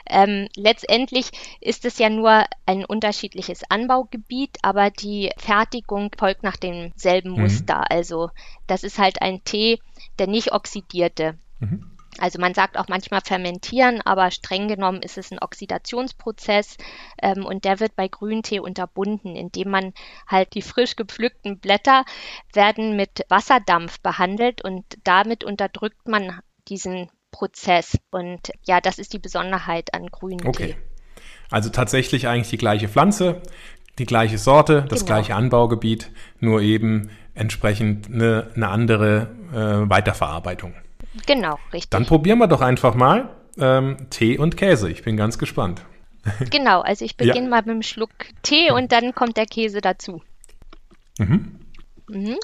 Ähm, 0.06 0.48
letztendlich 0.56 1.30
ist 1.60 1.84
es 1.84 1.98
ja 1.98 2.10
nur 2.10 2.44
ein 2.66 2.84
unterschiedliches 2.84 3.62
Anbaugebiet, 3.68 4.58
aber 4.62 4.90
die 4.90 5.30
Fertigung 5.36 6.10
folgt 6.16 6.42
nach 6.42 6.56
demselben 6.56 7.32
mhm. 7.32 7.42
Muster. 7.42 7.90
Also 7.90 8.30
das 8.66 8.82
ist 8.82 8.98
halt 8.98 9.22
ein 9.22 9.42
Tee, 9.44 9.80
der 10.18 10.26
nicht 10.26 10.52
oxidierte. 10.52 11.38
Mhm. 11.60 11.91
Also 12.18 12.38
man 12.38 12.52
sagt 12.52 12.76
auch 12.76 12.88
manchmal 12.88 13.22
fermentieren, 13.24 14.02
aber 14.02 14.30
streng 14.30 14.68
genommen 14.68 15.02
ist 15.02 15.16
es 15.16 15.32
ein 15.32 15.38
Oxidationsprozess 15.40 16.76
ähm, 17.22 17.46
und 17.46 17.64
der 17.64 17.80
wird 17.80 17.96
bei 17.96 18.08
Grüntee 18.08 18.60
unterbunden, 18.60 19.34
indem 19.34 19.70
man 19.70 19.94
halt 20.26 20.54
die 20.54 20.62
frisch 20.62 20.96
gepflückten 20.96 21.58
Blätter 21.58 22.04
werden 22.52 22.96
mit 22.96 23.24
Wasserdampf 23.28 24.00
behandelt 24.00 24.62
und 24.62 24.84
damit 25.04 25.42
unterdrückt 25.42 26.06
man 26.06 26.40
diesen 26.68 27.10
Prozess. 27.30 27.98
Und 28.10 28.52
ja, 28.62 28.80
das 28.80 28.98
ist 28.98 29.14
die 29.14 29.18
Besonderheit 29.18 29.94
an 29.94 30.06
grünen 30.08 30.46
okay. 30.46 30.76
Also 31.50 31.70
tatsächlich 31.70 32.28
eigentlich 32.28 32.50
die 32.50 32.58
gleiche 32.58 32.88
Pflanze, 32.88 33.42
die 33.98 34.06
gleiche 34.06 34.38
Sorte, 34.38 34.86
das 34.88 35.00
genau. 35.00 35.14
gleiche 35.14 35.34
Anbaugebiet, 35.34 36.10
nur 36.40 36.60
eben 36.60 37.10
entsprechend 37.34 38.08
eine, 38.08 38.50
eine 38.54 38.68
andere 38.68 39.28
äh, 39.52 39.90
Weiterverarbeitung. 39.90 40.74
Genau, 41.26 41.58
richtig. 41.72 41.90
Dann 41.90 42.06
probieren 42.06 42.38
wir 42.38 42.46
doch 42.46 42.60
einfach 42.60 42.94
mal 42.94 43.30
ähm, 43.58 43.96
Tee 44.10 44.38
und 44.38 44.56
Käse. 44.56 44.90
Ich 44.90 45.02
bin 45.02 45.16
ganz 45.16 45.38
gespannt. 45.38 45.82
Genau, 46.50 46.82
also 46.82 47.04
ich 47.04 47.16
beginne 47.16 47.46
ja. 47.46 47.48
mal 47.48 47.62
mit 47.62 47.70
einem 47.70 47.82
Schluck 47.82 48.10
Tee 48.42 48.70
und 48.70 48.92
dann 48.92 49.12
kommt 49.12 49.36
der 49.36 49.46
Käse 49.46 49.80
dazu. 49.80 50.22
Mhm. 51.18 51.58
Mhm. 52.08 52.36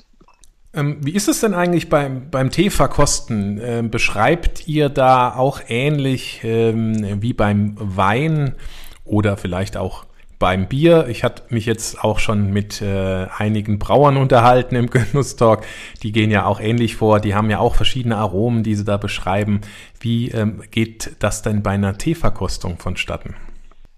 Ähm, 0.75 0.99
wie 1.01 1.13
ist 1.13 1.29
es 1.29 1.41
denn 1.41 1.55
eigentlich 1.55 1.89
beim, 1.89 2.29
beim 2.29 2.51
Teeverkosten? 2.51 3.61
Ähm, 3.63 3.91
beschreibt 3.91 4.67
ihr 4.67 4.89
da 4.89 5.35
auch 5.35 5.61
ähnlich 5.69 6.41
ähm, 6.43 7.23
wie 7.23 7.33
beim 7.33 7.77
Wein 7.79 8.57
oder 9.05 9.37
vielleicht 9.37 9.77
auch 9.77 10.08
beim 10.39 10.69
Bier. 10.69 11.09
Ich 11.09 11.25
hatte 11.25 11.43
mich 11.49 11.67
jetzt 11.67 12.03
auch 12.03 12.19
schon 12.19 12.51
mit 12.51 12.81
äh, 12.81 13.27
einigen 13.37 13.79
Brauern 13.79 14.17
unterhalten 14.17 14.77
im 14.77 14.91
Genusstalk. 14.91 15.65
Die 16.03 16.13
gehen 16.13 16.31
ja 16.31 16.47
auch 16.47 16.61
ähnlich 16.61 16.97
vor. 16.97 17.21
Die 17.21 17.35
haben 17.35 17.51
ja 17.51 17.59
auch 17.59 17.75
verschiedene 17.75 18.17
Aromen, 18.17 18.63
die 18.63 18.75
sie 18.75 18.85
da 18.85 18.97
beschreiben. 18.97 19.61
Wie 20.01 20.31
ähm, 20.31 20.63
geht 20.71 21.17
das 21.19 21.43
denn 21.43 21.63
bei 21.63 21.73
einer 21.73 21.99
Teeverkostung 21.99 22.79
vonstatten? 22.79 23.35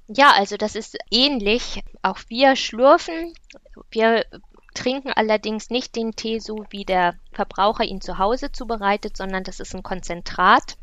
Ja, 0.08 0.32
also 0.36 0.56
das 0.56 0.74
ist 0.74 0.98
ähnlich. 1.10 1.82
Auch 2.02 2.18
wir 2.28 2.56
schlürfen. 2.56 3.32
Wir 3.90 4.24
trinken 4.74 5.12
allerdings 5.14 5.70
nicht 5.70 5.94
den 5.96 6.12
Tee 6.12 6.38
so, 6.38 6.64
wie 6.70 6.84
der 6.84 7.14
Verbraucher 7.32 7.84
ihn 7.84 8.00
zu 8.00 8.18
Hause 8.18 8.50
zubereitet, 8.52 9.16
sondern 9.16 9.44
das 9.44 9.60
ist 9.60 9.74
ein 9.74 9.82
Konzentrat. 9.82 10.76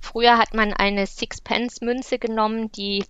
Früher 0.00 0.38
hat 0.38 0.54
man 0.54 0.72
eine 0.72 1.06
Sixpence-Münze 1.06 2.18
genommen, 2.18 2.70
die 2.72 3.04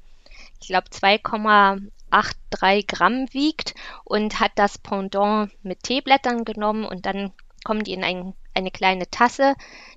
ich 0.62 0.68
glaube 0.68 0.88
2,83 0.88 2.86
Gramm 2.86 3.26
wiegt 3.32 3.74
und 4.04 4.40
hat 4.40 4.52
das 4.54 4.78
Pendant 4.78 5.50
mit 5.64 5.82
Teeblättern 5.82 6.44
genommen 6.44 6.84
und 6.84 7.04
dann 7.04 7.32
kommen 7.64 7.84
die 7.84 7.92
in 7.92 8.04
ein, 8.04 8.34
eine 8.54 8.70
kleine 8.70 9.10
Tasse, 9.10 9.54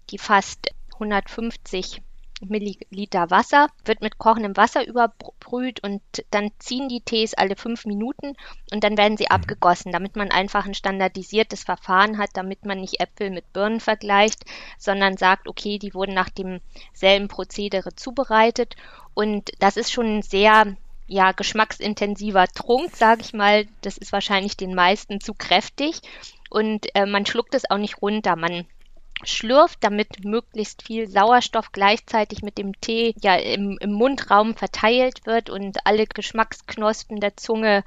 die 0.10 0.18
fast 0.18 0.74
150 0.94 2.02
Milliliter 2.42 3.30
Wasser, 3.30 3.70
wird 3.86 4.02
mit 4.02 4.18
kochendem 4.18 4.58
Wasser 4.58 4.86
überbrüht 4.86 5.82
und 5.84 6.02
dann 6.32 6.52
ziehen 6.60 6.90
die 6.90 7.02
Tees 7.02 7.34
alle 7.34 7.56
fünf 7.56 7.86
Minuten 7.86 8.36
und 8.74 8.84
dann 8.84 8.98
werden 8.98 9.18
sie 9.18 9.28
mhm. 9.30 9.36
abgegossen, 9.36 9.92
damit 9.92 10.16
man 10.16 10.32
einfach 10.32 10.66
ein 10.66 10.74
standardisiertes 10.74 11.64
Verfahren 11.64 12.18
hat, 12.18 12.32
damit 12.34 12.66
man 12.66 12.82
nicht 12.82 13.00
Äpfel 13.00 13.30
mit 13.30 13.54
Birnen 13.54 13.80
vergleicht, 13.80 14.44
sondern 14.78 15.18
sagt, 15.18 15.48
okay, 15.48 15.80
die 15.80 15.94
wurden 15.94 16.14
nach 16.14 16.30
demselben 16.30 17.30
Prozedere 17.30 17.96
zubereitet 17.96 18.76
und 19.14 19.52
das 19.60 19.78
ist 19.78 19.92
schon 19.92 20.18
ein 20.18 20.22
sehr 20.22 20.76
ja, 21.08 21.32
geschmacksintensiver 21.32 22.48
Trunk, 22.48 22.96
sage 22.96 23.22
ich 23.22 23.34
mal. 23.34 23.68
Das 23.82 23.98
ist 23.98 24.12
wahrscheinlich 24.12 24.58
den 24.58 24.74
meisten 24.74 25.22
zu 25.22 25.34
kräftig 25.34 26.02
und 26.50 26.88
äh, 26.96 27.06
man 27.06 27.26
schluckt 27.26 27.54
es 27.54 27.70
auch 27.70 27.78
nicht 27.78 28.02
runter. 28.02 28.36
Man 28.36 28.66
schlürft, 29.26 29.84
damit 29.84 30.24
möglichst 30.24 30.84
viel 30.84 31.08
Sauerstoff 31.08 31.72
gleichzeitig 31.72 32.42
mit 32.42 32.58
dem 32.58 32.80
Tee 32.80 33.16
ja 33.22 33.36
im, 33.36 33.78
im 33.80 33.92
Mundraum 33.92 34.56
verteilt 34.56 35.26
wird 35.26 35.50
und 35.50 35.86
alle 35.86 36.06
Geschmacksknospen 36.06 37.20
der 37.20 37.38
Zunge 37.38 37.84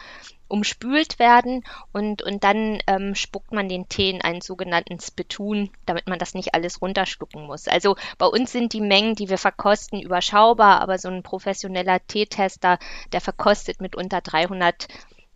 umspült 0.48 1.18
werden 1.18 1.62
und, 1.92 2.22
und 2.22 2.42
dann 2.42 2.78
ähm, 2.86 3.14
spuckt 3.14 3.52
man 3.52 3.68
den 3.68 3.88
Tee 3.88 4.10
in 4.10 4.22
einen 4.22 4.40
sogenannten 4.40 4.98
Spittoon, 4.98 5.70
damit 5.86 6.06
man 6.08 6.18
das 6.18 6.34
nicht 6.34 6.54
alles 6.54 6.80
runterschlucken 6.80 7.46
muss. 7.46 7.68
Also 7.68 7.96
bei 8.16 8.26
uns 8.26 8.50
sind 8.50 8.72
die 8.72 8.80
Mengen, 8.80 9.14
die 9.14 9.28
wir 9.28 9.38
verkosten, 9.38 10.00
überschaubar, 10.00 10.80
aber 10.80 10.98
so 10.98 11.08
ein 11.08 11.22
professioneller 11.22 12.04
Teetester, 12.06 12.78
der 13.12 13.20
verkostet 13.20 13.80
mit 13.80 13.94
unter 13.94 14.20
300 14.20 14.88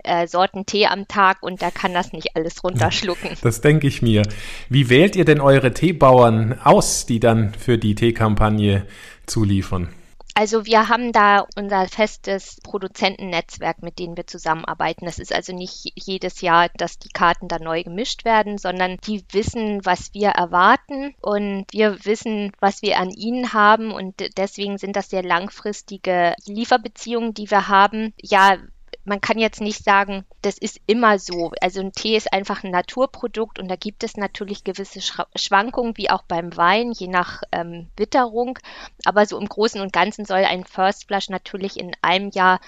äh, 0.05 0.27
Sorten 0.27 0.67
Tee 0.67 0.87
am 0.87 1.09
Tag 1.09 1.43
und 1.43 1.63
der 1.63 1.71
kann 1.71 1.95
das 1.95 2.13
nicht 2.13 2.37
alles 2.37 2.63
runterschlucken. 2.63 3.31
Das 3.43 3.61
denke 3.61 3.87
ich 3.87 4.03
mir. 4.03 4.23
Wie 4.69 4.89
wählt 4.89 5.17
ihr 5.17 5.25
denn 5.25 5.41
eure 5.41 5.73
Teebauern 5.73 6.59
aus, 6.63 7.07
die 7.07 7.21
dann 7.21 7.55
für 7.55 7.79
die 7.79 7.95
Teekampagne 7.95 8.87
zuliefern? 9.27 9.89
Also 10.35 10.65
wir 10.65 10.89
haben 10.89 11.13
da 11.13 11.47
unser 11.57 11.87
festes 11.89 12.57
Produzentennetzwerk, 12.63 13.83
mit 13.83 13.99
denen 13.99 14.17
wir 14.17 14.27
zusammenarbeiten. 14.27 15.05
Das 15.05 15.19
ist 15.19 15.35
also 15.35 15.55
nicht 15.55 15.93
jedes 15.95 16.41
Jahr, 16.41 16.71
dass 16.75 16.99
die 16.99 17.11
Karten 17.11 17.49
da 17.49 17.59
neu 17.59 17.83
gemischt 17.83 18.25
werden, 18.25 18.57
sondern 18.57 18.97
die 19.07 19.25
wissen, 19.33 19.85
was 19.85 20.15
wir 20.15 20.31
erwarten 20.31 21.15
und 21.21 21.67
wir 21.71 22.03
wissen, 22.07 22.53
was 22.61 22.81
wir 22.81 22.99
an 22.99 23.11
ihnen 23.11 23.53
haben 23.53 23.93
und 23.93 24.15
deswegen 24.39 24.79
sind 24.79 24.97
das 24.97 25.11
sehr 25.11 25.23
langfristige 25.23 26.35
Lieferbeziehungen, 26.47 27.35
die 27.35 27.51
wir 27.51 27.69
haben. 27.69 28.15
Ja, 28.23 28.57
man 29.05 29.21
kann 29.21 29.39
jetzt 29.39 29.61
nicht 29.61 29.83
sagen, 29.83 30.25
das 30.43 30.59
ist 30.59 30.81
immer 30.87 31.19
so. 31.19 31.53
Also 31.61 31.81
ein 31.81 31.93
Tee 31.93 32.17
ist 32.17 32.33
einfach 32.33 32.63
ein 32.63 32.71
Naturprodukt 32.71 33.59
und 33.59 33.69
da 33.69 33.77
gibt 33.77 34.05
es 34.05 34.17
natürlich 34.17 34.65
gewisse 34.65 35.01
Schwankungen, 35.35 35.97
wie 35.97 36.11
auch 36.11 36.23
beim 36.23 36.57
Wein, 36.57 36.93
je 36.93 37.09
nach 37.09 37.43
ähm, 37.51 37.89
Witterung. 37.97 38.59
Aber 39.05 39.27
so 39.27 39.39
im 39.39 39.49
Großen 39.49 39.81
und 39.81 39.93
Ganzen 39.93 40.25
soll 40.25 40.45
ein 40.45 40.65
First 40.65 41.09
Flush 41.09 41.29
natürlich 41.31 41.79
in 41.79 41.93
einem 42.03 42.31
Jahr 42.31 42.61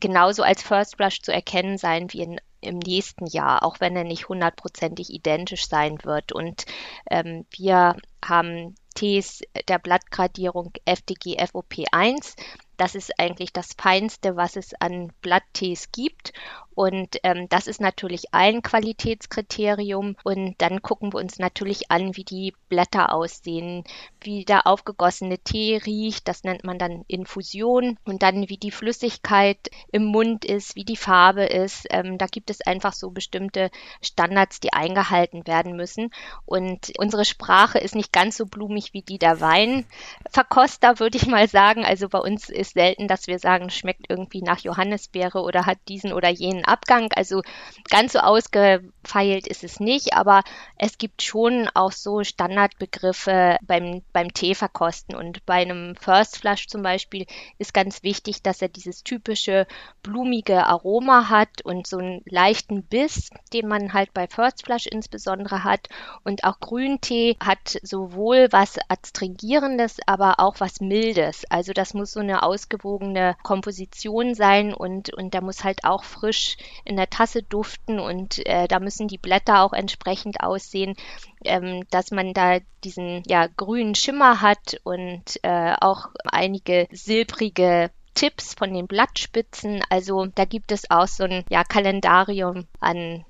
genauso 0.00 0.42
als 0.42 0.62
First 0.62 0.96
Flush 0.96 1.20
zu 1.20 1.32
erkennen 1.32 1.76
sein 1.76 2.10
wie 2.12 2.22
in, 2.22 2.40
im 2.62 2.78
nächsten 2.78 3.26
Jahr, 3.26 3.62
auch 3.62 3.80
wenn 3.80 3.94
er 3.96 4.04
nicht 4.04 4.28
hundertprozentig 4.28 5.10
identisch 5.10 5.68
sein 5.68 5.98
wird. 6.04 6.32
Und 6.32 6.64
ähm, 7.10 7.44
wir 7.50 7.96
haben 8.24 8.74
Tees 8.94 9.42
der 9.68 9.78
Blattgradierung 9.78 10.72
FDG 10.84 11.36
FOP 11.46 11.74
1 11.92 12.34
das 12.80 12.94
ist 12.94 13.18
eigentlich 13.18 13.52
das 13.52 13.74
Feinste, 13.76 14.36
was 14.36 14.56
es 14.56 14.72
an 14.80 15.12
Blatttees 15.20 15.92
gibt. 15.92 16.32
Und 16.74 17.18
ähm, 17.24 17.46
das 17.50 17.66
ist 17.66 17.78
natürlich 17.78 18.32
ein 18.32 18.62
Qualitätskriterium. 18.62 20.16
Und 20.24 20.54
dann 20.62 20.80
gucken 20.80 21.12
wir 21.12 21.18
uns 21.18 21.38
natürlich 21.38 21.90
an, 21.90 22.16
wie 22.16 22.24
die 22.24 22.54
Blätter 22.70 23.12
aussehen, 23.12 23.84
wie 24.24 24.44
der 24.44 24.66
aufgegossene 24.66 25.38
Tee 25.38 25.80
riecht. 25.84 26.28
Das 26.28 26.44
nennt 26.44 26.64
man 26.64 26.78
dann 26.78 27.04
Infusion. 27.08 27.98
Und 28.04 28.22
dann, 28.22 28.48
wie 28.48 28.58
die 28.58 28.70
Flüssigkeit 28.70 29.58
im 29.92 30.04
Mund 30.04 30.44
ist, 30.44 30.76
wie 30.76 30.84
die 30.84 30.96
Farbe 30.96 31.44
ist. 31.44 31.86
Ähm, 31.90 32.18
da 32.18 32.26
gibt 32.26 32.50
es 32.50 32.60
einfach 32.60 32.92
so 32.92 33.10
bestimmte 33.10 33.70
Standards, 34.02 34.60
die 34.60 34.72
eingehalten 34.72 35.46
werden 35.46 35.76
müssen. 35.76 36.10
Und 36.46 36.92
unsere 36.98 37.24
Sprache 37.24 37.78
ist 37.78 37.94
nicht 37.94 38.12
ganz 38.12 38.36
so 38.36 38.46
blumig 38.46 38.92
wie 38.92 39.02
die 39.02 39.18
der 39.18 39.40
Weinverkoster, 39.40 40.98
würde 40.98 41.18
ich 41.18 41.26
mal 41.26 41.48
sagen. 41.48 41.84
Also 41.84 42.08
bei 42.08 42.18
uns 42.18 42.48
ist 42.48 42.74
selten, 42.74 43.08
dass 43.08 43.26
wir 43.26 43.38
sagen, 43.38 43.70
schmeckt 43.70 44.06
irgendwie 44.08 44.42
nach 44.42 44.60
Johannisbeere 44.60 45.40
oder 45.40 45.66
hat 45.66 45.78
diesen 45.88 46.12
oder 46.12 46.28
jenen 46.28 46.64
Abgang. 46.64 47.10
Also 47.14 47.42
ganz 47.88 48.12
so 48.12 48.20
ausgefeilt 48.20 49.46
ist 49.46 49.64
es 49.64 49.80
nicht, 49.80 50.14
aber 50.14 50.42
es 50.76 50.98
gibt 50.98 51.22
schon 51.22 51.68
auch 51.74 51.92
so 51.92 52.24
Standardbegriffe 52.24 53.56
beim, 53.62 54.02
beim 54.12 54.32
Teeverkosten. 54.32 55.14
Und 55.14 55.44
bei 55.46 55.62
einem 55.62 55.96
First 55.96 56.38
Flush 56.38 56.68
zum 56.68 56.82
Beispiel 56.82 57.26
ist 57.58 57.74
ganz 57.74 58.02
wichtig, 58.02 58.42
dass 58.42 58.62
er 58.62 58.68
dieses 58.68 59.02
typische 59.02 59.66
blumige 60.02 60.66
Aroma 60.66 61.28
hat 61.28 61.62
und 61.64 61.86
so 61.86 61.98
einen 61.98 62.22
leichten 62.24 62.84
Biss, 62.84 63.30
den 63.52 63.68
man 63.68 63.92
halt 63.92 64.14
bei 64.14 64.28
First 64.28 64.64
Flush 64.64 64.86
insbesondere 64.86 65.64
hat. 65.64 65.88
Und 66.24 66.44
auch 66.44 66.60
Grüntee 66.60 67.36
hat 67.40 67.78
sowohl 67.82 68.48
was 68.52 68.78
Adstringierendes, 68.88 69.98
aber 70.06 70.38
auch 70.38 70.60
was 70.60 70.80
Mildes. 70.80 71.44
Also 71.50 71.72
das 71.72 71.94
muss 71.94 72.12
so 72.12 72.20
eine 72.20 72.42
Aus 72.42 72.60
ausgewogene 72.60 73.36
Komposition 73.42 74.34
sein 74.34 74.74
und, 74.74 75.12
und 75.14 75.32
der 75.32 75.42
muss 75.42 75.64
halt 75.64 75.84
auch 75.84 76.04
frisch 76.04 76.56
in 76.84 76.96
der 76.96 77.08
Tasse 77.08 77.42
duften 77.42 77.98
und 77.98 78.44
äh, 78.46 78.68
da 78.68 78.80
müssen 78.80 79.08
die 79.08 79.18
Blätter 79.18 79.62
auch 79.62 79.72
entsprechend 79.72 80.42
aussehen, 80.42 80.94
ähm, 81.44 81.84
dass 81.90 82.10
man 82.10 82.32
da 82.32 82.58
diesen 82.84 83.22
ja, 83.26 83.46
grünen 83.46 83.94
Schimmer 83.94 84.40
hat 84.40 84.80
und 84.84 85.22
äh, 85.42 85.74
auch 85.80 86.08
einige 86.24 86.86
silbrige 86.92 87.90
Tipps 88.14 88.54
von 88.54 88.72
den 88.72 88.86
Blattspitzen. 88.86 89.82
Also 89.88 90.26
da 90.26 90.44
gibt 90.44 90.72
es 90.72 90.90
auch 90.90 91.06
so 91.06 91.24
ein 91.24 91.44
ja, 91.48 91.64
Kalendarium 91.64 92.66
an 92.80 93.24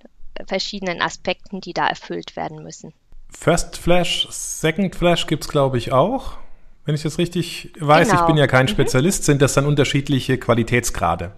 verschiedenen 0.46 1.02
Aspekten, 1.02 1.60
die 1.60 1.72
da 1.74 1.86
erfüllt 1.86 2.36
werden 2.36 2.62
müssen. 2.62 2.92
First 3.28 3.76
Flash, 3.76 4.26
Second 4.30 4.96
Flash 4.96 5.26
gibt 5.26 5.44
es, 5.44 5.50
glaube 5.50 5.78
ich, 5.78 5.92
auch 5.92 6.38
wenn 6.90 6.96
ich 6.96 7.02
das 7.02 7.18
richtig 7.18 7.72
weiß. 7.78 8.08
Genau. 8.08 8.20
Ich 8.20 8.26
bin 8.26 8.36
ja 8.36 8.46
kein 8.46 8.66
mhm. 8.66 8.70
Spezialist. 8.70 9.24
Sind 9.24 9.42
das 9.42 9.54
dann 9.54 9.66
unterschiedliche 9.66 10.38
Qualitätsgrade? 10.38 11.32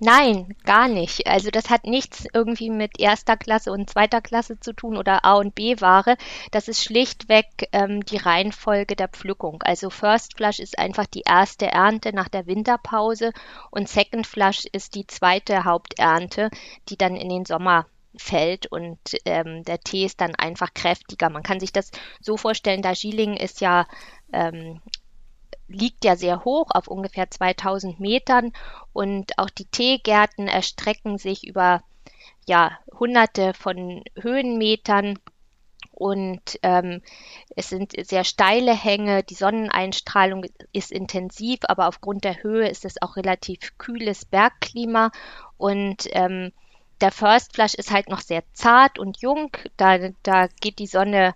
Nein, 0.00 0.54
gar 0.64 0.88
nicht. 0.88 1.26
Also 1.26 1.50
das 1.50 1.70
hat 1.70 1.86
nichts 1.86 2.26
irgendwie 2.34 2.68
mit 2.68 3.00
erster 3.00 3.36
Klasse 3.36 3.72
und 3.72 3.88
zweiter 3.88 4.20
Klasse 4.20 4.60
zu 4.60 4.74
tun 4.74 4.98
oder 4.98 5.24
A 5.24 5.34
und 5.36 5.54
B 5.54 5.80
Ware. 5.80 6.16
Das 6.50 6.68
ist 6.68 6.84
schlichtweg 6.84 7.46
ähm, 7.72 8.04
die 8.04 8.18
Reihenfolge 8.18 8.94
der 8.94 9.08
Pflückung. 9.08 9.62
Also 9.62 9.88
First 9.88 10.36
Flush 10.36 10.58
ist 10.58 10.78
einfach 10.78 11.06
die 11.06 11.22
erste 11.24 11.68
Ernte 11.68 12.12
nach 12.14 12.28
der 12.28 12.46
Winterpause 12.46 13.32
und 13.70 13.88
Second 13.88 14.26
Flush 14.26 14.66
ist 14.70 14.94
die 14.94 15.06
zweite 15.06 15.64
Haupternte, 15.64 16.50
die 16.90 16.98
dann 16.98 17.16
in 17.16 17.30
den 17.30 17.46
Sommer 17.46 17.86
fällt 18.18 18.66
und 18.66 18.98
ähm, 19.24 19.62
der 19.64 19.80
Tee 19.80 20.04
ist 20.04 20.20
dann 20.20 20.34
einfach 20.34 20.74
kräftiger. 20.74 21.30
Man 21.30 21.42
kann 21.42 21.60
sich 21.60 21.72
das 21.72 21.90
so 22.20 22.36
vorstellen, 22.36 22.82
Darjeeling 22.82 23.34
ist 23.34 23.62
ja 23.62 23.86
ähm, 24.32 24.80
liegt 25.68 26.04
ja 26.04 26.16
sehr 26.16 26.44
hoch 26.44 26.68
auf 26.70 26.88
ungefähr 26.88 27.30
2000 27.30 28.00
Metern. 28.00 28.52
Und 28.92 29.38
auch 29.38 29.50
die 29.50 29.66
Teegärten 29.66 30.48
erstrecken 30.48 31.18
sich 31.18 31.46
über 31.46 31.82
ja 32.46 32.78
hunderte 32.98 33.54
von 33.54 34.02
Höhenmetern. 34.20 35.18
Und 35.92 36.58
ähm, 36.62 37.00
es 37.56 37.70
sind 37.70 37.92
sehr 38.06 38.24
steile 38.24 38.74
Hänge, 38.74 39.22
die 39.22 39.34
Sonneneinstrahlung 39.34 40.44
ist 40.72 40.92
intensiv, 40.92 41.60
aber 41.62 41.88
aufgrund 41.88 42.24
der 42.24 42.42
Höhe 42.42 42.68
ist 42.68 42.84
es 42.84 43.00
auch 43.00 43.16
relativ 43.16 43.78
kühles 43.78 44.26
Bergklima. 44.26 45.10
Und 45.56 46.06
ähm, 46.10 46.52
der 47.00 47.12
First 47.12 47.54
Flush 47.54 47.74
ist 47.74 47.90
halt 47.90 48.08
noch 48.08 48.20
sehr 48.20 48.42
zart 48.52 48.98
und 48.98 49.22
jung. 49.22 49.50
Da, 49.76 50.10
da 50.22 50.48
geht 50.60 50.78
die 50.78 50.86
Sonne, 50.86 51.34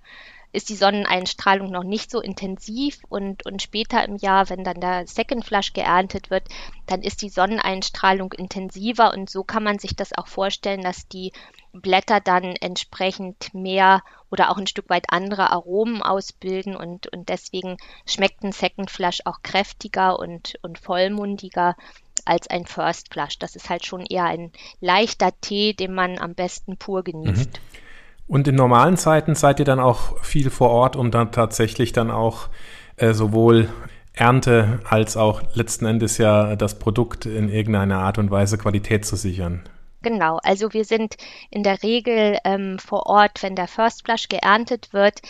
ist 0.53 0.69
die 0.69 0.77
Sonneneinstrahlung 0.77 1.71
noch 1.71 1.85
nicht 1.85 2.11
so 2.11 2.21
intensiv 2.21 2.99
und, 3.09 3.47
und 3.47 3.63
später 3.63 4.05
im 4.05 4.17
Jahr, 4.17 4.51
wenn 4.51 4.65
dann 4.65 4.81
der 4.81 5.07
Second 5.07 5.45
Flush 5.45 5.73
geerntet 5.73 6.31
wird, 6.31 6.49
dann 6.87 7.03
ist 7.03 7.23
die 7.23 7.29
Sonneneinstrahlung 7.29 8.33
intensiver 8.33 9.13
und 9.13 9.31
so 9.31 9.45
kann 9.45 9.63
man 9.63 9.79
sich 9.79 9.95
das 9.95 10.17
auch 10.17 10.27
vorstellen, 10.27 10.83
dass 10.83 11.07
die 11.07 11.33
Blätter 11.73 12.21
dann 12.21 12.57
entsprechend 12.57 13.55
mehr 13.55 14.03
oder 14.31 14.51
auch 14.51 14.59
ein 14.59 14.67
Stück 14.67 14.91
weit 14.91 15.07
andere 15.11 15.51
Aromen 15.51 16.03
ausbilden 16.03 16.75
und, 16.75 17.07
und 17.13 17.29
deswegen 17.29 17.77
schmeckt 18.07 18.43
ein 18.43 18.53
Second 18.53 18.91
Flush 18.91 19.21
auch 19.25 19.43
kräftiger 19.43 20.19
und, 20.19 20.59
und 20.63 20.79
vollmundiger 20.79 21.77
als 22.25 22.49
ein 22.49 22.67
First 22.67 23.13
Flush. 23.13 23.39
Das 23.39 23.57
ist 23.57 23.71
halt 23.71 23.87
schon 23.87 24.05
eher 24.05 24.25
ein 24.25 24.53
leichter 24.81 25.33
Tee, 25.41 25.75
den 25.75 25.95
man 25.95 26.19
am 26.19 26.35
besten 26.35 26.77
pur 26.77 27.05
genießt. 27.05 27.53
Mhm. 27.53 27.90
Und 28.31 28.47
in 28.47 28.55
normalen 28.55 28.97
Zeiten 28.97 29.35
seid 29.35 29.59
ihr 29.59 29.65
dann 29.65 29.81
auch 29.81 30.17
viel 30.23 30.51
vor 30.51 30.71
Ort, 30.71 30.95
um 30.95 31.11
dann 31.11 31.33
tatsächlich 31.33 31.91
dann 31.91 32.13
auch 32.13 32.47
äh, 32.95 33.13
sowohl 33.13 33.69
Ernte 34.13 34.79
als 34.89 35.17
auch 35.17 35.43
letzten 35.55 35.85
Endes 35.85 36.17
ja 36.17 36.55
das 36.55 36.79
Produkt 36.79 37.27
in 37.27 37.49
irgendeiner 37.49 37.99
Art 37.99 38.19
und 38.19 38.31
Weise 38.31 38.57
Qualität 38.57 39.05
zu 39.05 39.17
sichern. 39.17 39.69
Genau, 40.03 40.39
also 40.45 40.73
wir 40.73 40.85
sind 40.85 41.17
in 41.51 41.65
der 41.65 41.83
Regel 41.83 42.39
ähm, 42.45 42.79
vor 42.79 43.07
Ort, 43.07 43.43
wenn 43.43 43.57
der 43.57 43.67
First 43.67 44.05
Flush 44.05 44.29
geerntet 44.29 44.93
wird, 44.93 45.23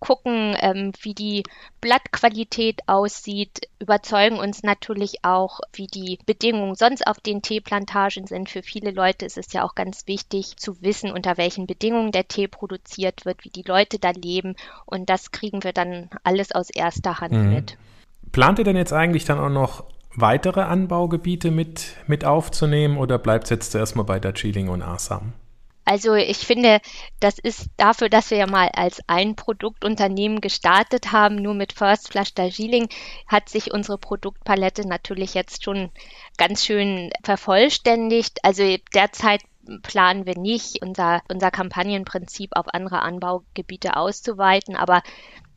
gucken, 0.00 0.56
ähm, 0.60 0.92
wie 1.00 1.14
die 1.14 1.42
Blattqualität 1.80 2.80
aussieht, 2.86 3.68
überzeugen 3.78 4.38
uns 4.38 4.62
natürlich 4.62 5.24
auch, 5.24 5.60
wie 5.72 5.86
die 5.86 6.18
Bedingungen 6.26 6.74
sonst 6.74 7.06
auf 7.06 7.20
den 7.20 7.42
Teeplantagen 7.42 8.26
sind. 8.26 8.50
Für 8.50 8.62
viele 8.62 8.90
Leute 8.90 9.24
ist 9.24 9.38
es 9.38 9.52
ja 9.52 9.64
auch 9.64 9.74
ganz 9.74 10.06
wichtig 10.06 10.56
zu 10.56 10.80
wissen, 10.82 11.10
unter 11.10 11.36
welchen 11.36 11.66
Bedingungen 11.66 12.12
der 12.12 12.28
Tee 12.28 12.48
produziert 12.48 13.24
wird, 13.24 13.44
wie 13.44 13.50
die 13.50 13.62
Leute 13.62 13.98
da 13.98 14.10
leben. 14.10 14.56
Und 14.86 15.10
das 15.10 15.30
kriegen 15.32 15.64
wir 15.64 15.72
dann 15.72 16.10
alles 16.22 16.52
aus 16.52 16.70
erster 16.70 17.20
Hand 17.20 17.32
mhm. 17.32 17.54
mit. 17.54 17.76
Plant 18.32 18.58
ihr 18.58 18.64
denn 18.64 18.76
jetzt 18.76 18.92
eigentlich 18.92 19.24
dann 19.24 19.38
auch 19.38 19.50
noch 19.50 19.84
weitere 20.16 20.62
Anbaugebiete 20.62 21.50
mit, 21.50 21.96
mit 22.06 22.24
aufzunehmen 22.24 22.96
oder 22.98 23.18
bleibt 23.18 23.44
es 23.44 23.50
jetzt 23.50 23.74
erstmal 23.74 24.04
bei 24.04 24.18
der 24.18 24.34
Chilling 24.34 24.68
und 24.68 24.82
Assam? 24.82 25.32
Also 25.84 26.14
ich 26.14 26.38
finde, 26.38 26.80
das 27.20 27.38
ist 27.38 27.68
dafür, 27.76 28.08
dass 28.08 28.30
wir 28.30 28.38
ja 28.38 28.46
mal 28.46 28.68
als 28.74 29.00
ein 29.06 29.36
Produktunternehmen 29.36 30.40
gestartet 30.40 31.12
haben, 31.12 31.36
nur 31.36 31.54
mit 31.54 31.72
First 31.72 32.10
Flush 32.10 32.32
Darjeeling, 32.34 32.88
hat 33.26 33.48
sich 33.48 33.72
unsere 33.72 33.98
Produktpalette 33.98 34.88
natürlich 34.88 35.34
jetzt 35.34 35.64
schon 35.64 35.90
ganz 36.38 36.64
schön 36.64 37.10
vervollständigt. 37.22 38.38
Also 38.42 38.76
derzeit 38.94 39.42
planen 39.82 40.26
wir 40.26 40.38
nicht, 40.38 40.82
unser, 40.82 41.20
unser 41.28 41.50
Kampagnenprinzip 41.50 42.50
auf 42.56 42.66
andere 42.72 43.00
Anbaugebiete 43.02 43.96
auszuweiten, 43.96 44.76
aber 44.76 45.02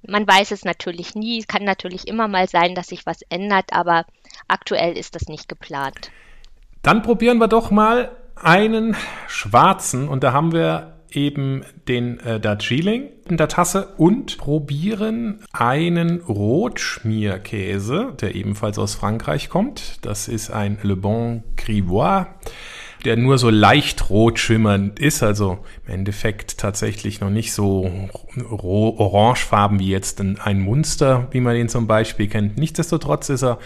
man 0.06 0.28
weiß 0.28 0.52
es 0.52 0.64
natürlich 0.64 1.16
nie. 1.16 1.40
Es 1.40 1.48
kann 1.48 1.64
natürlich 1.64 2.08
immer 2.08 2.28
mal 2.28 2.48
sein, 2.48 2.76
dass 2.76 2.88
sich 2.88 3.06
was 3.06 3.22
ändert, 3.30 3.74
aber 3.74 4.06
aktuell 4.48 4.98
ist 4.98 5.16
das 5.16 5.28
nicht 5.28 5.50
geplant. 5.50 6.12
Dann 6.82 7.02
probieren 7.02 7.40
wir 7.40 7.48
doch 7.48 7.72
mal 7.72 8.16
einen 8.42 8.96
schwarzen 9.28 10.08
und 10.08 10.24
da 10.24 10.34
haben 10.34 10.52
wir 10.52 10.94
eben 11.12 11.64
den 11.88 12.20
äh, 12.20 12.40
Darjeeling 12.40 13.10
in 13.30 13.38
der 13.38 13.48
Tasse 13.48 13.94
und 13.98 14.38
probieren 14.38 15.40
einen 15.54 16.22
Rotschmierkäse, 16.22 18.14
der 18.20 18.36
ebenfalls 18.36 18.78
aus 18.78 18.96
Frankreich 18.96 19.50
kommt. 19.50 20.06
Das 20.06 20.28
ist 20.28 20.52
ein 20.52 20.78
Le 20.84 20.96
Bon 20.96 21.44
Grivois 21.56 22.28
der 23.06 23.16
nur 23.16 23.38
so 23.38 23.50
leicht 23.50 24.10
rot 24.10 24.40
schimmernd 24.40 25.00
ist, 25.00 25.24
also 25.24 25.60
im 25.86 25.94
Endeffekt 25.94 26.58
tatsächlich 26.58 27.22
noch 27.22 27.30
nicht 27.30 27.54
so 27.54 27.90
orangefarben 28.50 29.80
wie 29.80 29.90
jetzt 29.90 30.20
ein 30.20 30.60
Munster, 30.60 31.28
wie 31.32 31.40
man 31.40 31.56
den 31.56 31.70
zum 31.70 31.88
Beispiel 31.88 32.28
kennt. 32.28 32.58
Nichtsdestotrotz 32.58 33.30
ist 33.30 33.44
er 33.44 33.60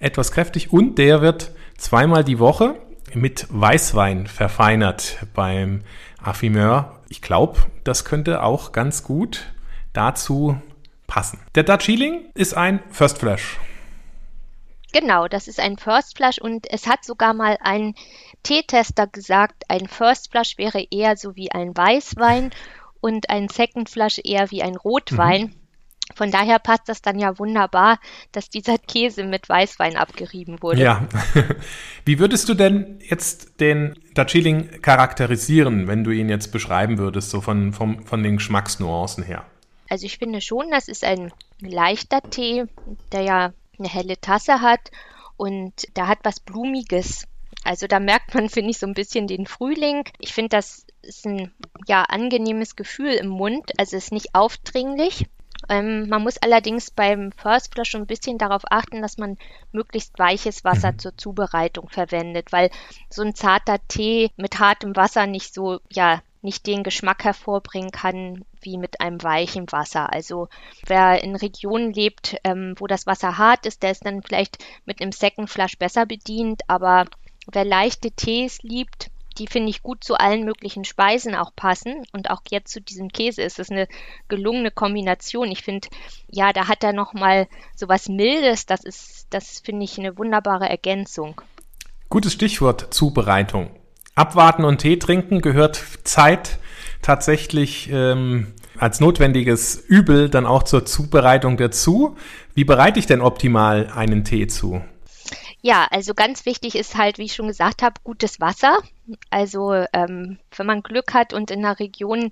etwas 0.00 0.32
kräftig 0.32 0.72
und 0.72 0.98
der 0.98 1.22
wird 1.22 1.52
zweimal 1.76 2.24
die 2.24 2.38
Woche 2.38 2.76
mit 3.14 3.46
Weißwein 3.50 4.26
verfeinert 4.26 5.18
beim 5.34 5.82
Affimeur. 6.22 7.00
Ich 7.08 7.22
glaube, 7.22 7.58
das 7.84 8.04
könnte 8.04 8.42
auch 8.42 8.72
ganz 8.72 9.02
gut 9.02 9.52
dazu 9.92 10.60
passen. 11.06 11.38
Der 11.54 11.62
Darjeeling 11.62 12.30
ist 12.34 12.54
ein 12.54 12.80
First 12.90 13.18
Flash. 13.18 13.58
Genau, 14.92 15.26
das 15.26 15.48
ist 15.48 15.58
ein 15.58 15.76
First 15.76 16.16
Flush 16.16 16.38
und 16.38 16.70
es 16.70 16.86
hat 16.86 17.04
sogar 17.04 17.34
mal 17.34 17.58
ein 17.60 17.96
Teetester 18.44 19.08
gesagt, 19.08 19.64
ein 19.66 19.88
First 19.88 20.30
Flush 20.30 20.56
wäre 20.56 20.86
eher 20.88 21.16
so 21.16 21.34
wie 21.34 21.50
ein 21.50 21.76
Weißwein 21.76 22.52
und 23.00 23.28
ein 23.28 23.48
Second 23.48 23.90
Flush 23.90 24.20
eher 24.22 24.52
wie 24.52 24.62
ein 24.62 24.76
Rotwein. 24.76 25.42
Mhm. 25.42 25.63
Von 26.14 26.30
daher 26.30 26.58
passt 26.58 26.88
das 26.88 27.00
dann 27.00 27.18
ja 27.18 27.38
wunderbar, 27.38 27.98
dass 28.32 28.50
dieser 28.50 28.76
Käse 28.78 29.24
mit 29.24 29.48
Weißwein 29.48 29.96
abgerieben 29.96 30.60
wurde. 30.60 30.82
Ja. 30.82 31.08
Wie 32.04 32.18
würdest 32.18 32.48
du 32.48 32.54
denn 32.54 32.98
jetzt 33.00 33.58
den 33.60 33.98
Darjeeling 34.12 34.82
charakterisieren, 34.82 35.88
wenn 35.88 36.04
du 36.04 36.10
ihn 36.10 36.28
jetzt 36.28 36.52
beschreiben 36.52 36.98
würdest, 36.98 37.30
so 37.30 37.40
von, 37.40 37.72
von, 37.72 38.04
von 38.04 38.22
den 38.22 38.36
Geschmacksnuancen 38.36 39.24
her? 39.24 39.44
Also 39.88 40.06
ich 40.06 40.18
finde 40.18 40.40
schon, 40.40 40.70
das 40.70 40.88
ist 40.88 41.04
ein 41.04 41.32
leichter 41.60 42.20
Tee, 42.22 42.64
der 43.12 43.22
ja 43.22 43.52
eine 43.78 43.88
helle 43.88 44.20
Tasse 44.20 44.60
hat 44.60 44.90
und 45.36 45.72
da 45.94 46.06
hat 46.06 46.18
was 46.22 46.40
Blumiges. 46.40 47.26
Also 47.64 47.86
da 47.86 47.98
merkt 47.98 48.34
man, 48.34 48.48
finde 48.50 48.70
ich, 48.70 48.78
so 48.78 48.86
ein 48.86 48.94
bisschen 48.94 49.26
den 49.26 49.46
Frühling. 49.46 50.04
Ich 50.18 50.34
finde, 50.34 50.50
das 50.50 50.86
ist 51.02 51.26
ein 51.26 51.52
ja 51.86 52.02
angenehmes 52.02 52.76
Gefühl 52.76 53.12
im 53.14 53.28
Mund. 53.28 53.72
Also 53.78 53.96
ist 53.96 54.12
nicht 54.12 54.34
aufdringlich. 54.34 55.26
Ähm, 55.68 56.08
man 56.08 56.22
muss 56.22 56.38
allerdings 56.38 56.90
beim 56.90 57.32
First 57.32 57.72
Flush 57.72 57.90
schon 57.90 58.02
ein 58.02 58.06
bisschen 58.06 58.38
darauf 58.38 58.62
achten, 58.70 59.02
dass 59.02 59.18
man 59.18 59.38
möglichst 59.72 60.18
weiches 60.18 60.64
Wasser 60.64 60.92
mhm. 60.92 60.98
zur 60.98 61.16
Zubereitung 61.16 61.88
verwendet, 61.88 62.52
weil 62.52 62.70
so 63.10 63.22
ein 63.22 63.34
zarter 63.34 63.78
Tee 63.88 64.30
mit 64.36 64.58
hartem 64.58 64.96
Wasser 64.96 65.26
nicht 65.26 65.54
so, 65.54 65.80
ja, 65.90 66.22
nicht 66.42 66.66
den 66.66 66.82
Geschmack 66.82 67.24
hervorbringen 67.24 67.90
kann 67.90 68.44
wie 68.60 68.76
mit 68.76 69.00
einem 69.00 69.22
weichen 69.22 69.70
Wasser. 69.72 70.12
Also 70.12 70.48
wer 70.86 71.22
in 71.24 71.36
Regionen 71.36 71.92
lebt, 71.92 72.36
ähm, 72.44 72.74
wo 72.78 72.86
das 72.86 73.06
Wasser 73.06 73.38
hart 73.38 73.64
ist, 73.64 73.82
der 73.82 73.92
ist 73.92 74.04
dann 74.04 74.22
vielleicht 74.22 74.62
mit 74.84 75.00
einem 75.00 75.12
Second 75.12 75.48
Flush 75.48 75.78
besser 75.78 76.04
bedient, 76.04 76.62
aber 76.68 77.06
wer 77.50 77.64
leichte 77.64 78.10
Tees 78.10 78.62
liebt, 78.62 79.10
die 79.38 79.46
finde 79.46 79.70
ich 79.70 79.82
gut 79.82 80.04
zu 80.04 80.14
allen 80.14 80.44
möglichen 80.44 80.84
Speisen 80.84 81.34
auch 81.34 81.50
passen. 81.54 82.04
Und 82.12 82.30
auch 82.30 82.42
jetzt 82.50 82.72
zu 82.72 82.80
diesem 82.80 83.08
Käse 83.08 83.42
ist 83.42 83.58
es 83.58 83.70
eine 83.70 83.88
gelungene 84.28 84.70
Kombination. 84.70 85.50
Ich 85.50 85.62
finde, 85.62 85.88
ja, 86.28 86.52
da 86.52 86.68
hat 86.68 86.84
er 86.84 86.92
nochmal 86.92 87.48
so 87.74 87.88
was 87.88 88.08
Mildes. 88.08 88.66
Das 88.66 88.84
ist, 88.84 89.26
das 89.30 89.60
finde 89.60 89.84
ich 89.84 89.98
eine 89.98 90.16
wunderbare 90.16 90.68
Ergänzung. 90.68 91.40
Gutes 92.08 92.32
Stichwort 92.32 92.94
Zubereitung. 92.94 93.70
Abwarten 94.14 94.64
und 94.64 94.78
Tee 94.78 94.98
trinken 94.98 95.40
gehört 95.40 95.82
Zeit 96.04 96.58
tatsächlich 97.02 97.90
ähm, 97.90 98.54
als 98.78 99.00
notwendiges 99.00 99.76
Übel 99.76 100.28
dann 100.28 100.46
auch 100.46 100.62
zur 100.62 100.86
Zubereitung 100.86 101.56
dazu. 101.56 102.16
Wie 102.54 102.64
bereite 102.64 103.00
ich 103.00 103.06
denn 103.06 103.20
optimal 103.20 103.90
einen 103.94 104.24
Tee 104.24 104.46
zu? 104.46 104.82
Ja, 105.66 105.86
also 105.90 106.12
ganz 106.12 106.44
wichtig 106.44 106.74
ist 106.74 106.94
halt, 106.94 107.16
wie 107.16 107.24
ich 107.24 107.34
schon 107.34 107.46
gesagt 107.46 107.80
habe, 107.82 107.98
gutes 108.04 108.38
Wasser. 108.38 108.76
Also 109.30 109.72
ähm, 109.94 110.38
wenn 110.54 110.66
man 110.66 110.82
Glück 110.82 111.14
hat 111.14 111.32
und 111.32 111.50
in 111.50 111.64
einer 111.64 111.78
Region 111.78 112.30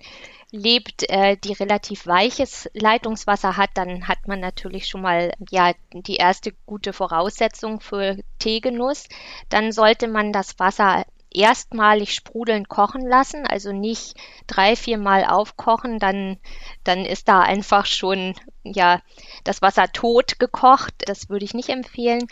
lebt, 0.50 1.08
äh, 1.08 1.38
die 1.38 1.54
relativ 1.54 2.06
weiches 2.06 2.68
Leitungswasser 2.74 3.56
hat, 3.56 3.70
dann 3.72 4.06
hat 4.06 4.28
man 4.28 4.40
natürlich 4.40 4.86
schon 4.86 5.00
mal 5.00 5.32
ja 5.50 5.72
die 5.94 6.16
erste 6.16 6.52
gute 6.66 6.92
Voraussetzung 6.92 7.80
für 7.80 8.18
Teegenuss. 8.38 9.08
Dann 9.48 9.72
sollte 9.72 10.08
man 10.08 10.34
das 10.34 10.58
Wasser 10.58 11.06
erstmalig 11.34 12.12
sprudeln 12.14 12.68
kochen 12.68 13.00
lassen, 13.08 13.46
also 13.46 13.72
nicht 13.72 14.14
drei, 14.46 14.76
vier 14.76 14.98
Mal 14.98 15.24
aufkochen, 15.24 15.98
dann, 15.98 16.36
dann 16.84 17.06
ist 17.06 17.28
da 17.28 17.40
einfach 17.40 17.86
schon 17.86 18.34
ja 18.62 19.00
das 19.44 19.62
Wasser 19.62 19.90
tot 19.90 20.38
gekocht. 20.38 20.92
Das 21.06 21.30
würde 21.30 21.46
ich 21.46 21.54
nicht 21.54 21.70
empfehlen. 21.70 22.28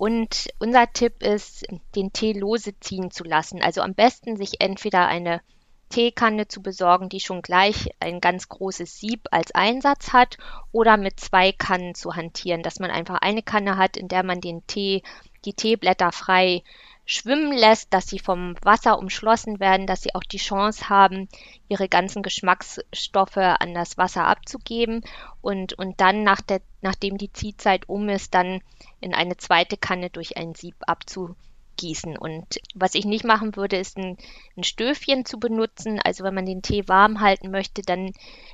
Und 0.00 0.48
unser 0.58 0.90
Tipp 0.94 1.22
ist, 1.22 1.66
den 1.94 2.10
Tee 2.10 2.32
lose 2.32 2.72
ziehen 2.80 3.10
zu 3.10 3.22
lassen. 3.22 3.60
Also 3.60 3.82
am 3.82 3.92
besten 3.92 4.38
sich 4.38 4.62
entweder 4.62 5.06
eine 5.06 5.42
Teekanne 5.90 6.48
zu 6.48 6.62
besorgen, 6.62 7.10
die 7.10 7.20
schon 7.20 7.42
gleich 7.42 7.90
ein 8.00 8.22
ganz 8.22 8.48
großes 8.48 8.98
Sieb 8.98 9.28
als 9.30 9.54
Einsatz 9.54 10.14
hat 10.14 10.38
oder 10.72 10.96
mit 10.96 11.20
zwei 11.20 11.52
Kannen 11.52 11.94
zu 11.94 12.16
hantieren, 12.16 12.62
dass 12.62 12.78
man 12.78 12.90
einfach 12.90 13.16
eine 13.16 13.42
Kanne 13.42 13.76
hat, 13.76 13.98
in 13.98 14.08
der 14.08 14.22
man 14.22 14.40
den 14.40 14.66
Tee, 14.66 15.02
die 15.44 15.52
Teeblätter 15.52 16.12
frei 16.12 16.62
schwimmen 17.04 17.52
lässt, 17.52 17.92
dass 17.92 18.08
sie 18.08 18.18
vom 18.18 18.54
Wasser 18.62 18.98
umschlossen 18.98 19.60
werden, 19.60 19.86
dass 19.86 20.02
sie 20.02 20.14
auch 20.14 20.22
die 20.22 20.38
Chance 20.38 20.88
haben, 20.88 21.28
ihre 21.68 21.88
ganzen 21.88 22.22
Geschmacksstoffe 22.22 23.36
an 23.36 23.74
das 23.74 23.98
Wasser 23.98 24.26
abzugeben. 24.26 25.02
Und, 25.40 25.72
und 25.74 26.00
dann, 26.00 26.22
nach 26.22 26.40
der, 26.40 26.60
nachdem 26.82 27.18
die 27.18 27.32
Ziehzeit 27.32 27.88
um 27.88 28.08
ist, 28.08 28.34
dann 28.34 28.60
in 29.00 29.14
eine 29.14 29.36
zweite 29.36 29.76
Kanne 29.76 30.10
durch 30.10 30.36
ein 30.36 30.54
Sieb 30.54 30.76
abzugeben 30.86 31.36
gießen. 31.80 32.16
Und 32.16 32.60
was 32.74 32.94
ich 32.94 33.04
nicht 33.04 33.24
machen 33.24 33.56
würde, 33.56 33.76
ist 33.76 33.96
ein, 33.96 34.18
ein 34.56 34.64
Stöfchen 34.64 35.24
zu 35.24 35.38
benutzen. 35.38 35.98
Also 36.04 36.24
wenn 36.24 36.34
man 36.34 36.46
den 36.46 36.62
Tee 36.62 36.86
warm 36.86 37.20
halten 37.20 37.50
möchte, 37.50 37.82
dann 37.82 38.12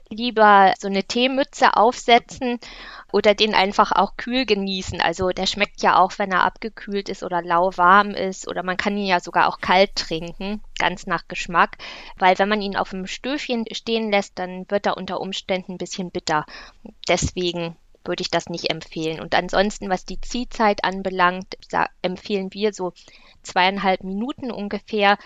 lieber 0.09 0.73
so 0.79 0.87
eine 0.87 1.03
Teemütze 1.03 1.77
aufsetzen 1.77 2.59
oder 3.12 3.35
den 3.35 3.55
einfach 3.55 3.93
auch 3.93 4.17
kühl 4.17 4.47
genießen. 4.47 5.01
Also 5.01 5.31
der 5.31 5.47
schmeckt 5.47 5.83
ja 5.83 5.99
auch, 5.99 6.12
wenn 6.19 6.31
er 6.31 6.45
abgekühlt 6.45 7.09
ist 7.09 7.25
oder 7.25 7.43
lauwarm 7.43 8.11
ist 8.11 8.47
oder 8.47 8.62
man 8.62 8.77
kann 8.77 8.97
ihn 8.97 9.07
ja 9.07 9.21
sogar 9.21 9.49
auch 9.49 9.59
kalt 9.59 9.97
trinken, 9.97 10.62
ganz 10.79 11.07
nach 11.07 11.27
Geschmack, 11.29 11.79
weil 12.19 12.39
wenn 12.39 12.49
man 12.49 12.62
ihn 12.62 12.77
auf 12.77 12.91
dem 12.91 13.07
Stöfchen 13.07 13.65
stehen 13.73 14.11
lässt, 14.11 14.39
dann 14.39 14.71
wird 14.71 14.87
er 14.87 14.97
unter 14.97 15.21
Umständen 15.21 15.73
ein 15.73 15.79
bisschen 15.79 16.11
bitter. 16.11 16.47
Deswegen 17.09 17.77
würde 18.07 18.23
ich 18.23 18.31
das 18.31 18.49
nicht 18.49 18.71
empfehlen. 18.71 19.21
Und 19.21 19.35
ansonsten, 19.35 19.88
was 19.88 20.05
die 20.05 20.21
Ziehzeit 20.21 20.85
anbelangt, 20.85 21.57
empfehlen 22.03 22.53
wir 22.53 22.73
so 22.73 22.92
zweieinhalb 23.42 24.03
Minuten 24.03 24.51
ungefähr. 24.51 25.19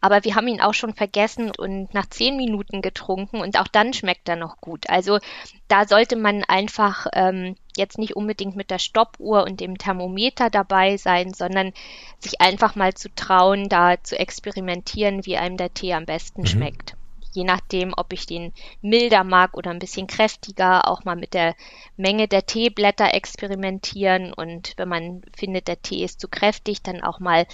Aber 0.00 0.24
wir 0.24 0.34
haben 0.34 0.48
ihn 0.48 0.60
auch 0.60 0.74
schon 0.74 0.94
vergessen 0.94 1.52
und 1.56 1.92
nach 1.94 2.06
zehn 2.06 2.36
Minuten 2.36 2.82
getrunken 2.82 3.40
und 3.40 3.58
auch 3.58 3.68
dann 3.68 3.92
schmeckt 3.92 4.28
er 4.28 4.36
noch 4.36 4.60
gut. 4.60 4.88
Also 4.88 5.18
da 5.68 5.86
sollte 5.86 6.16
man 6.16 6.44
einfach 6.44 7.06
ähm, 7.12 7.56
jetzt 7.76 7.98
nicht 7.98 8.16
unbedingt 8.16 8.56
mit 8.56 8.70
der 8.70 8.78
Stoppuhr 8.78 9.44
und 9.44 9.60
dem 9.60 9.78
Thermometer 9.78 10.50
dabei 10.50 10.96
sein, 10.96 11.34
sondern 11.34 11.72
sich 12.18 12.40
einfach 12.40 12.74
mal 12.74 12.94
zu 12.94 13.14
trauen, 13.14 13.68
da 13.68 14.02
zu 14.02 14.18
experimentieren, 14.18 15.26
wie 15.26 15.36
einem 15.36 15.56
der 15.56 15.74
Tee 15.74 15.92
am 15.92 16.06
besten 16.06 16.42
mhm. 16.42 16.46
schmeckt 16.46 16.95
je 17.36 17.44
nachdem, 17.44 17.92
ob 17.96 18.12
ich 18.12 18.26
den 18.26 18.52
milder 18.80 19.22
mag 19.22 19.56
oder 19.56 19.70
ein 19.70 19.78
bisschen 19.78 20.06
kräftiger, 20.06 20.88
auch 20.88 21.04
mal 21.04 21.14
mit 21.14 21.34
der 21.34 21.54
Menge 21.96 22.26
der 22.26 22.46
Teeblätter 22.46 23.14
experimentieren. 23.14 24.32
Und 24.32 24.72
wenn 24.76 24.88
man 24.88 25.22
findet, 25.36 25.68
der 25.68 25.80
Tee 25.80 26.02
ist 26.02 26.20
zu 26.20 26.28
kräftig, 26.28 26.82
dann 26.82 27.02
auch 27.02 27.20
mal 27.20 27.46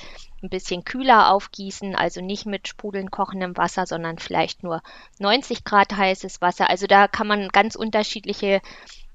ein 0.43 0.49
bisschen 0.49 0.85
kühler 0.85 1.31
aufgießen, 1.31 1.95
also 1.95 2.21
nicht 2.21 2.47
mit 2.47 2.67
sprudelnd 2.67 3.11
kochendem 3.11 3.57
Wasser, 3.57 3.87
sondern 3.87 4.19
vielleicht 4.19 4.63
nur 4.63 4.83
90 5.19 5.65
Grad 5.65 5.97
heißes 5.97 6.41
Wasser. 6.41 6.71
Also 6.71 6.87
da 6.87 7.09
kann 7.09 7.27
man 7.27 7.49
ganz 7.49 7.75
unterschiedliche 7.75 8.61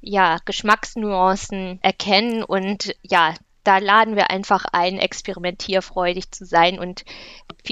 ja, 0.02 0.38
Geschmacksnuancen 0.46 1.80
erkennen. 1.82 2.44
Und 2.44 2.96
ja, 3.02 3.34
da 3.68 3.80
laden 3.80 4.16
wir 4.16 4.32
einfach 4.32 4.64
ein, 4.72 4.98
experimentierfreudig 4.98 6.32
zu 6.32 6.46
sein 6.46 6.80
und 6.80 7.04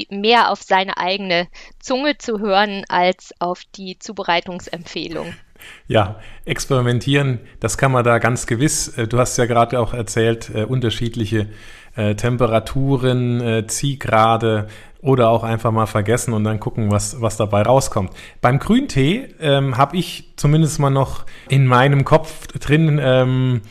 mehr 0.09 0.51
auf 0.51 0.61
seine 0.61 0.97
eigene 0.97 1.47
Zunge 1.79 2.17
zu 2.17 2.39
hören 2.39 2.83
als 2.89 3.33
auf 3.39 3.61
die 3.77 3.97
Zubereitungsempfehlung. 3.97 5.33
Ja, 5.87 6.19
experimentieren, 6.43 7.39
das 7.61 7.77
kann 7.77 7.93
man 7.93 8.03
da 8.03 8.19
ganz 8.19 8.45
gewiss. 8.45 8.89
Äh, 8.97 9.07
du 9.07 9.17
hast 9.19 9.37
ja 9.37 9.45
gerade 9.45 9.79
auch 9.79 9.93
erzählt, 9.93 10.51
äh, 10.53 10.65
unterschiedliche 10.65 11.47
äh, 11.95 12.15
Temperaturen, 12.15 13.63
Ziehgrade 13.69 14.67
oder 15.01 15.29
auch 15.29 15.43
einfach 15.43 15.71
mal 15.71 15.85
vergessen 15.85 16.33
und 16.33 16.43
dann 16.43 16.59
gucken, 16.59 16.91
was, 16.91 17.21
was 17.21 17.37
dabei 17.37 17.61
rauskommt. 17.61 18.11
Beim 18.41 18.59
Grüntee 18.59 19.29
ähm, 19.39 19.77
habe 19.77 19.95
ich 19.95 20.33
zumindest 20.35 20.77
mal 20.79 20.89
noch 20.89 21.25
in 21.47 21.65
meinem 21.65 22.03
Kopf 22.03 22.47
drin, 22.47 22.99
ähm, 23.01 23.61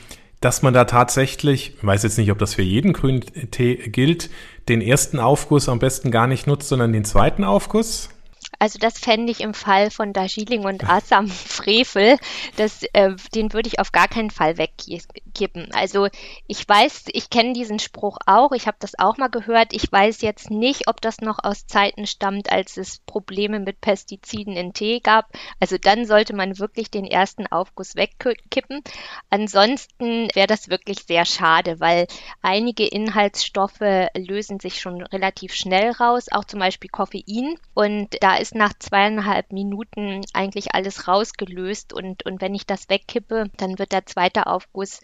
dass 0.45 0.61
man 0.61 0.75
da 0.75 0.85
tatsächlich, 0.85 1.73
ich 1.79 1.87
weiß 1.87 2.03
jetzt 2.03 2.19
nicht, 2.19 2.31
ob 2.31 2.39
das 2.39 2.53
für 2.55 2.63
jeden 2.63 2.93
Grüntee 2.93 3.77
gilt, 3.89 4.29
den 4.69 4.83
ersten 4.83 5.19
Aufguss 5.19 5.71
am 5.71 5.79
besten 5.79 6.11
gar 6.11 6.27
nicht 6.27 6.47
nutzt, 6.47 6.69
sondern 6.69 6.93
den 6.93 7.07
zweiten 7.07 7.45
Aufguss. 7.45 8.11
Also 8.59 8.79
das 8.79 8.99
fände 8.99 9.31
ich 9.31 9.41
im 9.41 9.55
Fall 9.55 9.91
von 9.91 10.13
Darjeeling 10.13 10.65
und 10.65 10.85
Assam 10.89 11.29
Frevel. 11.29 12.17
Das, 12.57 12.83
äh, 12.93 13.15
den 13.35 13.53
würde 13.53 13.69
ich 13.69 13.79
auf 13.79 13.93
gar 13.93 14.09
keinen 14.09 14.31
Fall 14.31 14.59
wegkippen. 14.59 15.73
Also 15.73 16.09
ich 16.47 16.69
weiß, 16.69 17.05
ich 17.09 17.31
kenne 17.31 17.53
diesen 17.53 17.79
Spruch 17.79 18.19
auch, 18.27 18.53
ich 18.53 18.67
habe 18.67 18.77
das 18.81 18.99
auch 18.99 19.17
mal 19.17 19.29
gehört. 19.29 19.73
Ich 19.73 19.91
weiß 19.91 20.23
jetzt 20.23 20.51
nicht, 20.51 20.89
ob 20.89 21.01
das 21.01 21.21
noch 21.21 21.39
aus 21.43 21.67
Zeiten 21.67 22.07
stammt, 22.07 22.51
als 22.51 22.77
es 22.77 22.99
Probleme 23.01 23.61
mit 23.61 23.81
Pestiziden 23.81 24.57
in 24.57 24.73
Tee 24.73 25.01
gab. 25.01 25.27
Also 25.61 25.77
dann 25.79 26.07
sollte 26.07 26.35
man 26.35 26.59
wirklich 26.59 26.91
den 26.91 27.05
ersten 27.05 27.47
Aufguss 27.47 27.97
wegkippen. 27.97 28.83
Ansonsten 29.31 30.29
wäre 30.35 30.47
das 30.47 30.69
wirklich 30.69 31.01
sehr 31.05 31.25
schade, 31.25 31.81
weil 31.81 32.07
einige 32.43 32.87
Inhaltsstoffe 32.87 33.81
lösen 34.15 34.61
sich 34.61 34.81
schon 34.81 35.03
relativ 35.03 35.55
schnell 35.55 35.91
raus, 35.93 36.27
auch 36.31 36.45
zum 36.45 36.61
Beispiel 36.61 36.91
Koffein. 36.91 37.57
Und 37.75 38.17
da 38.21 38.37
ist 38.37 38.54
nach 38.55 38.73
zweieinhalb 38.79 39.53
Minuten 39.53 40.23
eigentlich 40.33 40.75
alles 40.75 41.09
rausgelöst 41.09 41.93
und, 41.93 42.25
und 42.27 42.41
wenn 42.41 42.55
ich 42.55 42.67
das 42.67 42.89
wegkippe, 42.89 43.51
dann 43.57 43.79
wird 43.79 43.93
der 43.93 44.07
zweite 44.07 44.47
Aufguss 44.47 45.01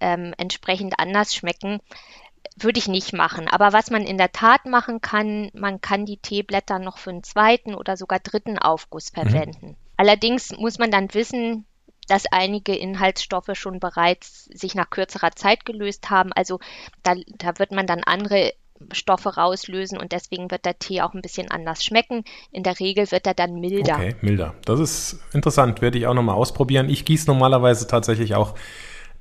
ähm, 0.00 0.34
entsprechend 0.38 0.98
anders 0.98 1.34
schmecken. 1.34 1.80
Würde 2.56 2.78
ich 2.78 2.88
nicht 2.88 3.12
machen. 3.12 3.48
Aber 3.48 3.72
was 3.72 3.90
man 3.90 4.02
in 4.02 4.18
der 4.18 4.30
Tat 4.30 4.66
machen 4.66 5.00
kann, 5.00 5.50
man 5.54 5.80
kann 5.80 6.06
die 6.06 6.18
Teeblätter 6.18 6.78
noch 6.78 6.98
für 6.98 7.10
einen 7.10 7.24
zweiten 7.24 7.74
oder 7.74 7.96
sogar 7.96 8.20
dritten 8.20 8.58
Aufguss 8.58 9.12
mhm. 9.12 9.20
verwenden. 9.20 9.66
Mhm. 9.66 9.76
Allerdings 9.96 10.56
muss 10.56 10.78
man 10.78 10.90
dann 10.90 11.12
wissen, 11.14 11.66
dass 12.08 12.26
einige 12.30 12.74
Inhaltsstoffe 12.74 13.50
schon 13.54 13.80
bereits 13.80 14.44
sich 14.44 14.74
nach 14.74 14.90
kürzerer 14.90 15.32
Zeit 15.32 15.64
gelöst 15.64 16.10
haben. 16.10 16.32
Also 16.32 16.60
da, 17.02 17.14
da 17.38 17.58
wird 17.58 17.72
man 17.72 17.86
dann 17.86 18.04
andere 18.04 18.52
Stoffe 18.92 19.36
rauslösen 19.36 19.98
und 19.98 20.12
deswegen 20.12 20.50
wird 20.50 20.64
der 20.64 20.78
Tee 20.78 21.02
auch 21.02 21.14
ein 21.14 21.22
bisschen 21.22 21.50
anders 21.50 21.84
schmecken. 21.84 22.24
In 22.50 22.62
der 22.62 22.78
Regel 22.80 23.10
wird 23.10 23.26
er 23.26 23.34
dann 23.34 23.60
milder. 23.60 23.96
Okay, 23.96 24.16
milder. 24.20 24.54
Das 24.64 24.80
ist 24.80 25.20
interessant, 25.32 25.80
werde 25.80 25.98
ich 25.98 26.06
auch 26.06 26.14
nochmal 26.14 26.36
ausprobieren. 26.36 26.88
Ich 26.88 27.04
gieße 27.04 27.26
normalerweise 27.26 27.86
tatsächlich 27.86 28.34
auch 28.34 28.54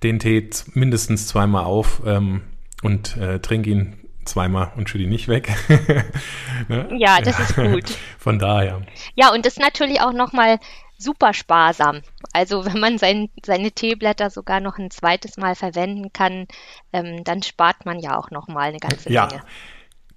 den 0.04 0.20
Tee 0.20 0.50
mindestens 0.74 1.28
zweimal 1.28 1.64
auf 1.64 2.02
ähm, 2.06 2.42
und 2.82 3.18
äh, 3.18 3.40
trinke 3.40 3.70
ihn 3.70 4.04
zweimal 4.26 4.72
und 4.76 4.90
schütte 4.90 5.04
ihn 5.04 5.10
nicht 5.10 5.28
weg. 5.28 5.52
ne? 6.68 6.90
Ja, 6.98 7.20
das 7.22 7.40
ist 7.40 7.56
gut. 7.56 7.98
Von 8.18 8.40
daher. 8.40 8.82
Ja, 9.16 9.34
und 9.34 9.46
das 9.46 9.54
ist 9.54 9.60
natürlich 9.60 10.02
auch 10.02 10.14
nochmal 10.14 10.60
super 11.04 11.34
sparsam. 11.34 12.02
Also 12.32 12.66
wenn 12.66 12.80
man 12.80 12.98
sein, 12.98 13.30
seine 13.46 13.72
Teeblätter 13.72 14.30
sogar 14.30 14.60
noch 14.60 14.78
ein 14.78 14.90
zweites 14.92 15.38
Mal 15.38 15.56
verwenden 15.56 16.14
kann, 16.14 16.48
ähm, 16.92 17.24
dann 17.24 17.44
spart 17.44 17.86
man 17.86 18.00
ja 18.00 18.18
auch 18.18 18.32
noch 18.32 18.48
mal 18.48 18.70
eine 18.70 18.80
ganze 18.80 19.12
ja. 19.12 19.28
Menge. 19.28 19.44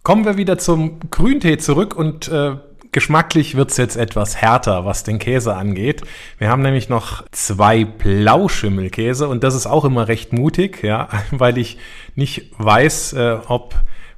Kommen 0.02 0.24
wir 0.24 0.36
wieder 0.36 0.56
zum 0.56 1.00
Grüntee 1.10 1.58
zurück 1.58 1.96
und 1.96 2.28
äh, 2.28 2.56
geschmacklich 2.92 3.56
wird 3.56 3.72
es 3.72 3.76
jetzt 3.76 3.96
etwas 3.96 4.36
härter, 4.36 4.84
was 4.84 5.04
den 5.04 5.18
Käse 5.18 5.54
angeht. 5.54 6.02
Wir 6.38 6.48
haben 6.48 6.62
nämlich 6.62 6.88
noch 6.88 7.24
zwei 7.30 7.84
Blauschimmelkäse 7.84 9.28
und 9.28 9.44
das 9.44 9.54
ist 9.54 9.66
auch 9.66 9.84
immer 9.84 10.08
recht 10.08 10.32
mutig, 10.32 10.82
ja, 10.82 11.08
weil 11.30 11.58
ich 11.58 11.78
nicht 12.14 12.52
weiß, 12.58 13.14
äh, 13.14 13.38
ob 13.48 13.74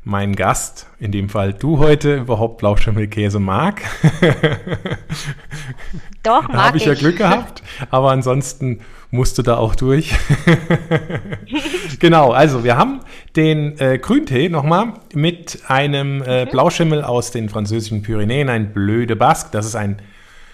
mein 0.09 0.35
Gast, 0.35 0.87
in 0.99 1.12
dem 1.12 1.29
Fall 1.29 1.53
du 1.53 1.79
heute, 1.79 2.16
überhaupt 2.16 2.57
Blauschimmelkäse 2.59 3.38
mag. 3.38 3.83
Doch, 6.23 6.49
mag 6.49 6.53
da 6.53 6.64
habe 6.64 6.79
ich, 6.79 6.85
ich 6.85 6.88
ja 6.88 6.94
Glück 6.94 7.18
gehabt, 7.18 7.62
aber 7.90 8.11
ansonsten 8.11 8.81
musste 9.11 9.42
da 9.42 9.59
auch 9.59 9.75
durch. 9.75 10.14
genau, 11.99 12.31
also 12.31 12.64
wir 12.64 12.79
haben 12.79 13.01
den 13.37 13.79
äh, 13.79 13.99
Grüntee 13.99 14.49
nochmal 14.49 14.94
mit 15.12 15.61
einem 15.66 16.23
äh, 16.23 16.47
mhm. 16.47 16.51
Blauschimmel 16.53 17.05
aus 17.05 17.31
den 17.31 17.51
französischen 17.51 18.01
Pyrenäen, 18.01 18.49
ein 18.49 18.73
Bleu 18.73 19.05
de 19.05 19.14
Basque. 19.14 19.51
Das 19.53 19.66
ist 19.66 19.77
ein 19.77 20.01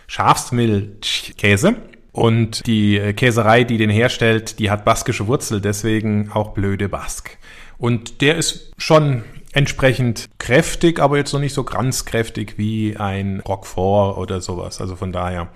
Schafsmilchkäse. 0.09 1.77
Und 2.11 2.67
die 2.67 2.99
äh, 2.99 3.13
Käserei, 3.13 3.63
die 3.63 3.77
den 3.77 3.91
herstellt, 3.91 4.59
die 4.59 4.71
hat 4.71 4.85
baskische 4.85 5.29
Wurzel, 5.29 5.61
deswegen 5.61 6.31
auch 6.33 6.55
Bleu 6.55 6.77
de 6.77 6.89
Basque. 6.89 7.39
Und 7.79 8.21
der 8.21 8.37
ist 8.37 8.73
schon 8.79 9.25
entsprechend 9.55 10.29
kräftig, 10.39 11.01
aber 11.01 11.17
jetzt 11.17 11.33
noch 11.33 11.41
nicht 11.41 11.55
so 11.55 11.65
ganz 11.65 12.05
kräftig 12.05 12.59
wie 12.59 12.97
ein 12.97 13.41
Roquefort 13.41 14.19
oder 14.19 14.41
sowas. 14.41 14.81
Also 14.81 14.97
von 14.97 15.13
daher 15.13 15.49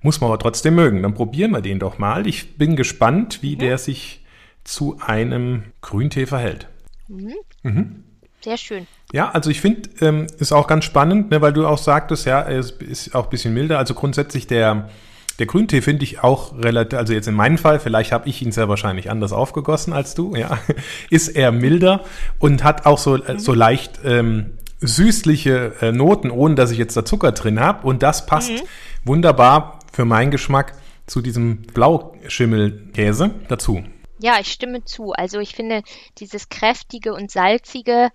muss 0.00 0.20
man 0.20 0.30
aber 0.30 0.38
trotzdem 0.38 0.76
mögen. 0.76 1.02
Dann 1.02 1.14
probieren 1.14 1.50
wir 1.50 1.60
den 1.60 1.80
doch 1.80 1.98
mal. 1.98 2.26
Ich 2.26 2.56
bin 2.56 2.76
gespannt, 2.76 3.42
wie 3.42 3.54
ja. 3.54 3.58
der 3.58 3.78
sich 3.78 4.24
zu 4.62 4.98
einem 5.04 5.64
Grüntee 5.82 6.26
verhält. 6.26 6.68
Mhm. 7.08 7.34
Mhm. 7.62 8.04
Sehr 8.40 8.56
schön. 8.56 8.86
Ja, 9.12 9.30
also 9.30 9.50
ich 9.50 9.60
finde, 9.60 9.88
ähm, 10.00 10.26
ist 10.38 10.52
auch 10.52 10.66
ganz 10.66 10.84
spannend, 10.84 11.30
ne, 11.30 11.40
weil 11.40 11.52
du 11.52 11.66
auch 11.66 11.78
sagtest, 11.78 12.26
ja, 12.26 12.42
es 12.48 12.70
ist 12.72 13.14
auch 13.14 13.24
ein 13.24 13.30
bisschen 13.30 13.54
milder. 13.54 13.78
Also 13.78 13.94
grundsätzlich 13.94 14.46
der 14.46 14.90
der 15.38 15.46
Grüntee 15.46 15.80
finde 15.80 16.04
ich 16.04 16.22
auch 16.22 16.56
relativ, 16.56 16.98
also 16.98 17.12
jetzt 17.12 17.28
in 17.28 17.34
meinem 17.34 17.58
Fall, 17.58 17.80
vielleicht 17.80 18.12
habe 18.12 18.28
ich 18.28 18.40
ihn 18.42 18.52
sehr 18.52 18.68
wahrscheinlich 18.68 19.10
anders 19.10 19.32
aufgegossen 19.32 19.92
als 19.92 20.14
du, 20.14 20.36
ja, 20.36 20.58
ist 21.10 21.28
eher 21.28 21.52
milder 21.52 22.04
und 22.38 22.62
hat 22.62 22.86
auch 22.86 22.98
so, 22.98 23.16
mhm. 23.16 23.38
so 23.38 23.52
leicht 23.52 24.00
ähm, 24.04 24.58
süßliche 24.80 25.74
äh, 25.80 25.92
Noten, 25.92 26.30
ohne 26.30 26.54
dass 26.54 26.70
ich 26.70 26.78
jetzt 26.78 26.96
da 26.96 27.04
Zucker 27.04 27.32
drin 27.32 27.60
habe. 27.60 27.86
Und 27.86 28.02
das 28.02 28.26
passt 28.26 28.50
mhm. 28.50 28.62
wunderbar 29.04 29.80
für 29.92 30.04
meinen 30.04 30.30
Geschmack 30.30 30.74
zu 31.06 31.20
diesem 31.20 31.62
Blauschimmelkäse 31.62 33.30
dazu. 33.48 33.84
Ja, 34.18 34.38
ich 34.40 34.52
stimme 34.52 34.84
zu. 34.84 35.12
Also 35.12 35.38
ich 35.38 35.54
finde 35.54 35.82
dieses 36.18 36.48
kräftige 36.48 37.14
und 37.14 37.30
salzige 37.30 38.10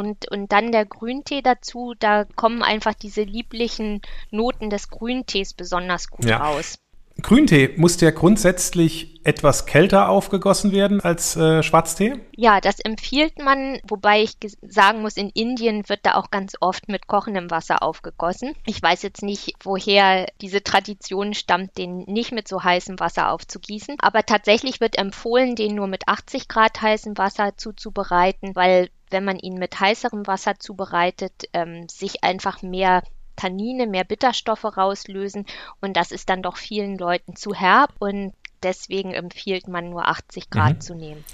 und, 0.00 0.30
und 0.30 0.50
dann 0.50 0.72
der 0.72 0.86
Grüntee 0.86 1.42
dazu, 1.42 1.94
da 1.98 2.24
kommen 2.24 2.62
einfach 2.62 2.94
diese 2.94 3.22
lieblichen 3.22 4.00
Noten 4.30 4.70
des 4.70 4.88
Grüntees 4.88 5.52
besonders 5.52 6.08
gut 6.08 6.24
ja. 6.24 6.38
raus. 6.38 6.78
Grüntee 7.22 7.74
muss 7.76 7.98
der 7.98 8.12
grundsätzlich 8.12 9.20
etwas 9.24 9.66
kälter 9.66 10.08
aufgegossen 10.08 10.72
werden 10.72 11.00
als 11.00 11.36
äh, 11.36 11.62
Schwarztee? 11.62 12.14
Ja, 12.34 12.60
das 12.60 12.80
empfiehlt 12.80 13.38
man, 13.38 13.78
wobei 13.86 14.22
ich 14.22 14.36
sagen 14.62 15.02
muss, 15.02 15.18
in 15.18 15.28
Indien 15.28 15.86
wird 15.88 16.00
da 16.04 16.14
auch 16.14 16.30
ganz 16.30 16.54
oft 16.60 16.88
mit 16.88 17.06
kochendem 17.06 17.50
Wasser 17.50 17.82
aufgegossen. 17.82 18.54
Ich 18.64 18.82
weiß 18.82 19.02
jetzt 19.02 19.22
nicht, 19.22 19.54
woher 19.62 20.26
diese 20.40 20.62
Tradition 20.62 21.34
stammt, 21.34 21.76
den 21.76 21.98
nicht 22.06 22.32
mit 22.32 22.48
so 22.48 22.62
heißem 22.62 22.98
Wasser 22.98 23.30
aufzugießen, 23.30 23.96
aber 24.00 24.24
tatsächlich 24.24 24.80
wird 24.80 24.96
empfohlen, 24.96 25.54
den 25.56 25.74
nur 25.74 25.86
mit 25.86 26.08
80 26.08 26.48
Grad 26.48 26.80
heißem 26.80 27.18
Wasser 27.18 27.56
zuzubereiten, 27.58 28.56
weil 28.56 28.88
wenn 29.10 29.24
man 29.24 29.38
ihn 29.38 29.54
mit 29.54 29.78
heißerem 29.78 30.26
Wasser 30.26 30.58
zubereitet, 30.58 31.32
ähm, 31.52 31.88
sich 31.88 32.24
einfach 32.24 32.62
mehr 32.62 33.02
Tannine, 33.36 33.86
mehr 33.86 34.04
Bitterstoffe 34.04 34.64
rauslösen 34.64 35.46
und 35.80 35.96
das 35.96 36.12
ist 36.12 36.28
dann 36.28 36.42
doch 36.42 36.56
vielen 36.56 36.98
Leuten 36.98 37.36
zu 37.36 37.54
herb 37.54 37.92
und 37.98 38.32
deswegen 38.62 39.12
empfiehlt 39.12 39.68
man 39.68 39.88
nur 39.90 40.08
80 40.08 40.50
Grad 40.50 40.74
mhm. 40.74 40.80
zu 40.80 40.94
nehmen. 40.94 41.24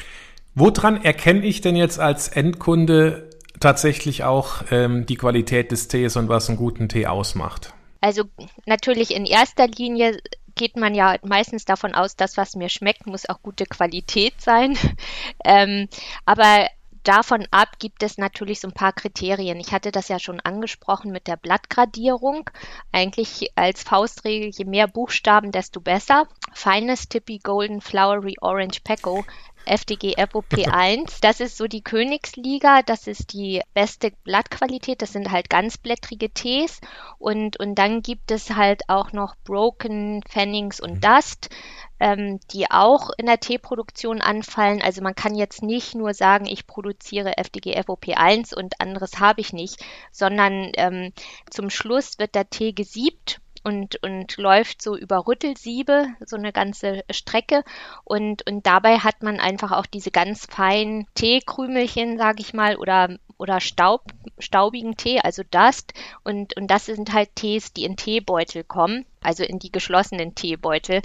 Woran 0.54 1.02
erkenne 1.02 1.44
ich 1.44 1.60
denn 1.60 1.76
jetzt 1.76 1.98
als 1.98 2.28
Endkunde 2.28 3.30
tatsächlich 3.60 4.24
auch 4.24 4.62
ähm, 4.70 5.06
die 5.06 5.16
Qualität 5.16 5.72
des 5.72 5.88
Tees 5.88 6.16
und 6.16 6.28
was 6.28 6.48
einen 6.48 6.58
guten 6.58 6.88
Tee 6.88 7.06
ausmacht? 7.06 7.74
Also 8.00 8.24
natürlich 8.66 9.14
in 9.14 9.26
erster 9.26 9.66
Linie 9.66 10.18
geht 10.54 10.76
man 10.76 10.94
ja 10.94 11.16
meistens 11.22 11.64
davon 11.64 11.94
aus, 11.94 12.16
dass 12.16 12.36
was 12.36 12.56
mir 12.56 12.68
schmeckt, 12.68 13.06
muss 13.06 13.28
auch 13.28 13.42
gute 13.42 13.66
Qualität 13.66 14.34
sein. 14.38 14.78
ähm, 15.44 15.88
aber 16.24 16.68
davon 17.06 17.46
ab 17.50 17.78
gibt 17.78 18.02
es 18.02 18.18
natürlich 18.18 18.60
so 18.60 18.68
ein 18.68 18.74
paar 18.74 18.92
Kriterien. 18.92 19.60
Ich 19.60 19.72
hatte 19.72 19.92
das 19.92 20.08
ja 20.08 20.18
schon 20.18 20.40
angesprochen 20.40 21.12
mit 21.12 21.26
der 21.26 21.36
Blattgradierung. 21.36 22.50
Eigentlich 22.92 23.52
als 23.54 23.82
Faustregel, 23.82 24.50
je 24.50 24.64
mehr 24.64 24.88
Buchstaben, 24.88 25.52
desto 25.52 25.80
besser. 25.80 26.26
Feines 26.52 27.08
Tippy 27.08 27.38
Golden 27.38 27.80
Flowery 27.80 28.36
Orange 28.40 28.80
Pecco 28.82 29.24
FDG 29.66 30.16
FOP1. 30.16 31.18
Das 31.20 31.40
ist 31.40 31.56
so 31.56 31.66
die 31.66 31.82
Königsliga, 31.82 32.82
das 32.82 33.06
ist 33.06 33.32
die 33.32 33.62
beste 33.74 34.12
Blattqualität, 34.24 35.02
das 35.02 35.12
sind 35.12 35.30
halt 35.30 35.50
ganzblättrige 35.50 36.30
Tees 36.30 36.80
und, 37.18 37.58
und 37.58 37.74
dann 37.76 38.02
gibt 38.02 38.30
es 38.30 38.54
halt 38.54 38.88
auch 38.88 39.12
noch 39.12 39.34
Broken, 39.44 40.22
Fannings 40.28 40.80
und 40.80 40.94
mhm. 40.94 41.00
Dust 41.00 41.50
ähm, 41.98 42.40
die 42.52 42.70
auch 42.70 43.10
in 43.16 43.26
der 43.26 43.40
Teeproduktion 43.40 44.20
anfallen. 44.20 44.82
Also 44.82 45.02
man 45.02 45.14
kann 45.14 45.34
jetzt 45.34 45.62
nicht 45.62 45.94
nur 45.94 46.14
sagen, 46.14 46.46
ich 46.46 46.66
produziere 46.66 47.38
FDG 47.38 47.78
FOP1 47.78 48.54
und 48.54 48.80
anderes 48.80 49.18
habe 49.18 49.40
ich 49.40 49.52
nicht, 49.52 49.84
sondern 50.12 50.72
ähm, 50.76 51.12
zum 51.50 51.70
Schluss 51.70 52.18
wird 52.18 52.34
der 52.34 52.50
Tee 52.50 52.72
gesiebt 52.72 53.40
und, 53.66 54.00
und 54.04 54.36
läuft 54.36 54.80
so 54.80 54.96
über 54.96 55.26
Rüttelsiebe, 55.26 56.06
so 56.24 56.36
eine 56.36 56.52
ganze 56.52 57.02
Strecke. 57.10 57.64
Und, 58.04 58.46
und 58.48 58.64
dabei 58.64 58.98
hat 58.98 59.24
man 59.24 59.40
einfach 59.40 59.72
auch 59.72 59.86
diese 59.86 60.12
ganz 60.12 60.46
feinen 60.46 61.08
Teekrümelchen, 61.14 62.16
sage 62.16 62.42
ich 62.42 62.54
mal, 62.54 62.76
oder 62.76 63.18
oder 63.38 63.60
Staub, 63.60 64.04
staubigen 64.38 64.96
Tee, 64.96 65.20
also 65.20 65.42
Dust. 65.50 65.92
Und, 66.22 66.56
und 66.56 66.68
das 66.68 66.86
sind 66.86 67.12
halt 67.12 67.34
Tees, 67.34 67.72
die 67.72 67.84
in 67.84 67.96
Teebeutel 67.96 68.62
kommen, 68.62 69.04
also 69.20 69.44
in 69.44 69.58
die 69.58 69.72
geschlossenen 69.72 70.34
Teebeutel. 70.34 71.02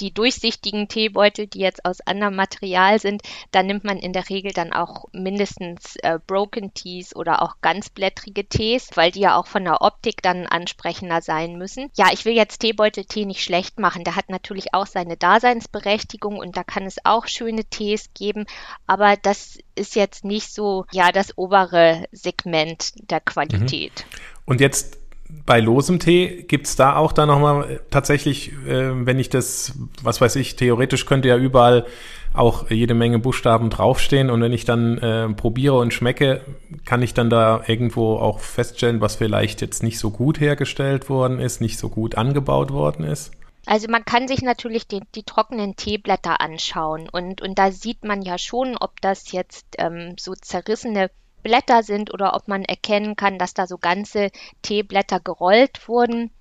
Die 0.00 0.12
durchsichtigen 0.12 0.88
Teebeutel, 0.88 1.46
die 1.46 1.60
jetzt 1.60 1.84
aus 1.84 2.00
anderem 2.00 2.36
Material 2.36 2.98
sind, 2.98 3.22
da 3.50 3.62
nimmt 3.62 3.84
man 3.84 3.98
in 3.98 4.12
der 4.12 4.28
Regel 4.28 4.52
dann 4.52 4.72
auch 4.72 5.06
mindestens 5.12 5.96
äh, 5.96 6.18
Broken 6.26 6.74
Tees 6.74 7.14
oder 7.16 7.42
auch 7.42 7.56
ganzblättrige 7.60 8.46
Tees, 8.46 8.90
weil 8.94 9.10
die 9.10 9.20
ja 9.20 9.36
auch 9.36 9.46
von 9.46 9.64
der 9.64 9.82
Optik 9.82 10.22
dann 10.22 10.46
ansprechender 10.46 11.22
sein 11.22 11.56
müssen. 11.56 11.90
Ja, 11.96 12.08
ich 12.12 12.24
will 12.24 12.34
jetzt 12.34 12.58
Teebeuteltee 12.58 13.24
nicht 13.24 13.42
schlecht 13.42 13.78
machen. 13.78 14.04
Der 14.04 14.16
hat 14.16 14.28
natürlich 14.28 14.74
auch 14.74 14.86
seine 14.86 15.16
Daseinsberechtigung 15.16 16.38
und 16.38 16.56
da 16.56 16.64
kann 16.64 16.84
es 16.84 16.96
auch 17.04 17.26
schöne 17.26 17.64
Tees 17.64 18.10
geben, 18.14 18.46
aber 18.86 19.16
das 19.16 19.58
ist 19.74 19.96
jetzt 19.96 20.24
nicht 20.24 20.52
so, 20.52 20.84
ja, 20.92 21.12
das 21.12 21.36
obere 21.36 22.06
Segment 22.12 22.92
der 23.10 23.20
Qualität. 23.20 24.04
Mhm. 24.06 24.34
Und 24.46 24.60
jetzt 24.60 24.98
bei 25.46 25.60
losem 25.60 25.98
Tee 25.98 26.44
gibt 26.48 26.66
es 26.66 26.76
da 26.76 26.96
auch 26.96 27.12
da 27.12 27.26
nochmal 27.26 27.70
äh, 27.70 27.78
tatsächlich, 27.90 28.52
äh, 28.66 29.06
wenn 29.06 29.18
ich 29.18 29.28
das, 29.28 29.74
was 30.02 30.20
weiß 30.20 30.36
ich, 30.36 30.56
theoretisch 30.56 31.06
könnte 31.06 31.28
ja 31.28 31.36
überall 31.36 31.86
auch 32.32 32.68
jede 32.70 32.94
Menge 32.94 33.20
Buchstaben 33.20 33.70
draufstehen 33.70 34.28
und 34.28 34.40
wenn 34.40 34.52
ich 34.52 34.64
dann 34.64 34.98
äh, 34.98 35.28
probiere 35.28 35.78
und 35.78 35.94
schmecke, 35.94 36.40
kann 36.84 37.00
ich 37.00 37.14
dann 37.14 37.30
da 37.30 37.62
irgendwo 37.66 38.16
auch 38.16 38.40
feststellen, 38.40 39.00
was 39.00 39.14
vielleicht 39.14 39.60
jetzt 39.60 39.82
nicht 39.82 39.98
so 39.98 40.10
gut 40.10 40.40
hergestellt 40.40 41.08
worden 41.08 41.38
ist, 41.38 41.60
nicht 41.60 41.78
so 41.78 41.88
gut 41.88 42.16
angebaut 42.16 42.72
worden 42.72 43.04
ist? 43.04 43.30
Also 43.66 43.88
man 43.88 44.04
kann 44.04 44.28
sich 44.28 44.42
natürlich 44.42 44.86
die, 44.88 45.00
die 45.14 45.22
trockenen 45.22 45.76
Teeblätter 45.76 46.40
anschauen 46.40 47.08
und, 47.08 47.40
und 47.40 47.58
da 47.58 47.70
sieht 47.70 48.04
man 48.04 48.22
ja 48.22 48.36
schon, 48.36 48.76
ob 48.76 49.00
das 49.00 49.32
jetzt 49.32 49.76
ähm, 49.78 50.16
so 50.18 50.34
zerrissene 50.34 51.10
Blätter 51.44 51.84
sind 51.84 52.12
oder 52.12 52.34
ob 52.34 52.48
man 52.48 52.64
erkennen 52.64 53.14
kann, 53.14 53.38
dass 53.38 53.54
da 53.54 53.68
so 53.68 53.78
ganze 53.78 54.30
Teeblätter 54.62 55.20
gerollt 55.20 55.86
wurden. 55.86 56.32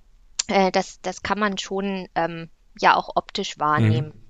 Äh, 0.48 0.72
das, 0.72 1.00
das 1.02 1.22
kann 1.22 1.38
man 1.38 1.60
schon 1.60 2.08
ähm, 2.16 2.50
ja 2.80 2.96
auch 2.96 3.10
optisch 3.16 3.60
wahrnehmen. 3.60 4.08
Mhm. 4.08 4.24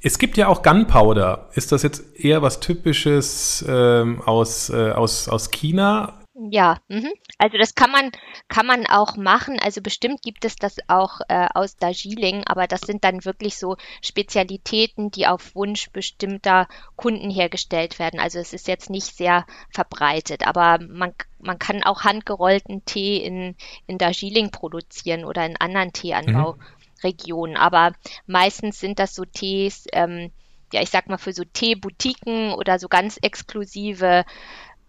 Es 0.00 0.18
gibt 0.18 0.36
ja 0.36 0.48
auch 0.48 0.62
Gunpowder. 0.62 1.50
Ist 1.52 1.70
das 1.70 1.82
jetzt 1.82 2.16
eher 2.16 2.40
was 2.42 2.60
Typisches 2.60 3.64
ähm, 3.68 4.22
aus, 4.22 4.70
äh, 4.70 4.92
aus, 4.92 5.28
aus 5.28 5.50
China 5.50 6.21
ja, 6.50 6.80
mhm. 6.88 7.12
also 7.38 7.58
das 7.58 7.74
kann 7.74 7.90
man, 7.90 8.10
kann 8.48 8.66
man 8.66 8.86
auch 8.86 9.16
machen. 9.16 9.58
Also 9.60 9.80
bestimmt 9.80 10.22
gibt 10.22 10.44
es 10.44 10.56
das 10.56 10.76
auch 10.88 11.20
äh, 11.28 11.46
aus 11.54 11.76
Darjeeling, 11.76 12.44
aber 12.46 12.66
das 12.66 12.80
sind 12.80 13.04
dann 13.04 13.24
wirklich 13.24 13.56
so 13.56 13.76
Spezialitäten, 14.00 15.10
die 15.10 15.26
auf 15.26 15.54
Wunsch 15.54 15.90
bestimmter 15.90 16.68
Kunden 16.96 17.30
hergestellt 17.30 17.98
werden. 17.98 18.18
Also 18.18 18.38
es 18.38 18.52
ist 18.52 18.66
jetzt 18.66 18.90
nicht 18.90 19.14
sehr 19.14 19.46
verbreitet, 19.70 20.46
aber 20.46 20.78
man, 20.80 21.14
man 21.38 21.58
kann 21.58 21.82
auch 21.82 22.02
handgerollten 22.02 22.84
Tee 22.84 23.18
in, 23.18 23.54
in 23.86 23.98
Darjeeling 23.98 24.50
produzieren 24.50 25.24
oder 25.24 25.44
in 25.46 25.56
anderen 25.56 25.92
Teeanbauregionen. 25.92 27.54
Mhm. 27.54 27.60
Aber 27.60 27.92
meistens 28.26 28.80
sind 28.80 28.98
das 28.98 29.14
so 29.14 29.24
Tees, 29.24 29.86
ähm, 29.92 30.32
ja, 30.72 30.80
ich 30.80 30.90
sag 30.90 31.08
mal, 31.08 31.18
für 31.18 31.32
so 31.32 31.44
Teeboutiquen 31.44 32.52
oder 32.52 32.78
so 32.78 32.88
ganz 32.88 33.18
exklusive 33.20 34.24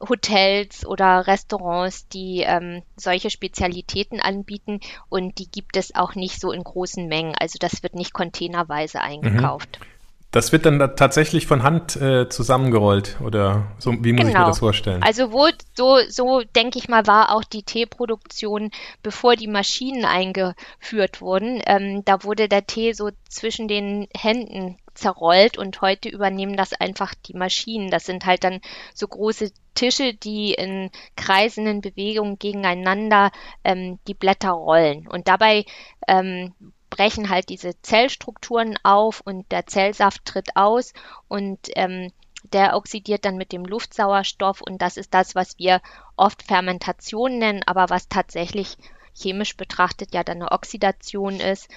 Hotels 0.10 0.86
oder 0.86 1.28
Restaurants, 1.28 2.08
die 2.08 2.44
ähm, 2.46 2.84
solche 2.96 3.30
Spezialitäten 3.30 4.20
anbieten 4.20 4.80
und 5.10 5.40
die 5.40 5.50
gibt 5.50 5.78
es 5.78 5.96
auch 5.96 6.16
nicht 6.16 6.40
so 6.40 6.52
in 6.52 6.64
großen 6.64 7.08
Mengen. 7.08 7.36
Also 7.40 7.58
das 7.60 7.84
wird 7.84 7.96
nicht 7.96 8.14
containerweise 8.14 9.02
eingekauft. 9.02 9.80
Mhm. 9.80 9.86
Das 10.34 10.52
wird 10.52 10.66
dann 10.66 10.80
da 10.80 10.88
tatsächlich 10.88 11.46
von 11.46 11.62
Hand 11.62 11.96
äh, 11.96 12.28
zusammengerollt 12.28 13.18
oder 13.24 13.68
so, 13.78 13.92
wie 13.92 14.14
muss 14.14 14.22
genau. 14.22 14.22
ich 14.22 14.26
mir 14.26 14.34
genau. 14.34 14.48
das 14.48 14.58
vorstellen? 14.58 15.04
Also 15.04 15.32
wo 15.32 15.48
so 15.76 16.00
so 16.10 16.42
denke 16.56 16.80
ich 16.80 16.90
mal 16.90 17.06
war 17.06 17.36
auch 17.36 17.44
die 17.44 17.62
Teeproduktion, 17.62 18.72
bevor 19.04 19.36
die 19.36 19.48
Maschinen 19.48 20.06
eingeführt 20.06 21.22
wurden. 21.22 21.62
Ähm, 21.68 22.04
da 22.04 22.24
wurde 22.24 22.50
der 22.50 22.66
Tee 22.66 22.94
so 22.94 23.12
zwischen 23.30 23.68
den 23.68 24.08
Händen 24.18 24.80
zerrollt 24.94 25.58
und 25.58 25.82
heute 25.82 26.10
übernehmen 26.10 26.58
das 26.58 26.74
einfach 26.74 27.14
die 27.28 27.34
Maschinen. 27.34 27.90
Das 27.90 28.06
sind 28.06 28.26
halt 28.26 28.44
dann 28.44 28.62
so 28.94 29.08
große 29.08 29.52
Tische, 29.76 30.14
die 30.14 30.54
in 30.54 30.92
kreisenden 31.16 31.82
Bewegungen 31.82 32.40
gegeneinander 32.40 33.32
ähm, 33.64 34.00
die 34.08 34.14
Blätter 34.14 34.52
rollen. 34.52 35.08
Und 35.08 35.28
dabei 35.28 35.66
ähm, 36.08 36.54
brechen 36.90 37.30
halt 37.30 37.50
diese 37.50 37.82
Zellstrukturen 37.82 38.78
auf 38.84 39.22
und 39.22 39.52
der 39.52 39.66
Zellsaft 39.66 40.26
tritt 40.26 40.56
aus 40.56 40.94
und 41.28 41.60
ähm, 41.76 42.12
der 42.52 42.76
oxidiert 42.76 43.26
dann 43.26 43.38
mit 43.38 43.52
dem 43.52 43.66
Luftsauerstoff 43.66 44.62
und 44.62 44.82
das 44.82 44.98
ist 44.98 45.14
das, 45.14 45.34
was 45.34 45.58
wir 45.58 45.82
oft 46.18 46.44
Fermentation 46.44 47.40
nennen, 47.40 47.64
aber 47.66 47.90
was 47.90 48.10
tatsächlich 48.10 48.78
chemisch 49.16 49.56
betrachtet 49.58 50.14
ja 50.14 50.24
dann 50.24 50.42
eine 50.42 50.52
Oxidation 50.52 51.40
ist 51.40 51.70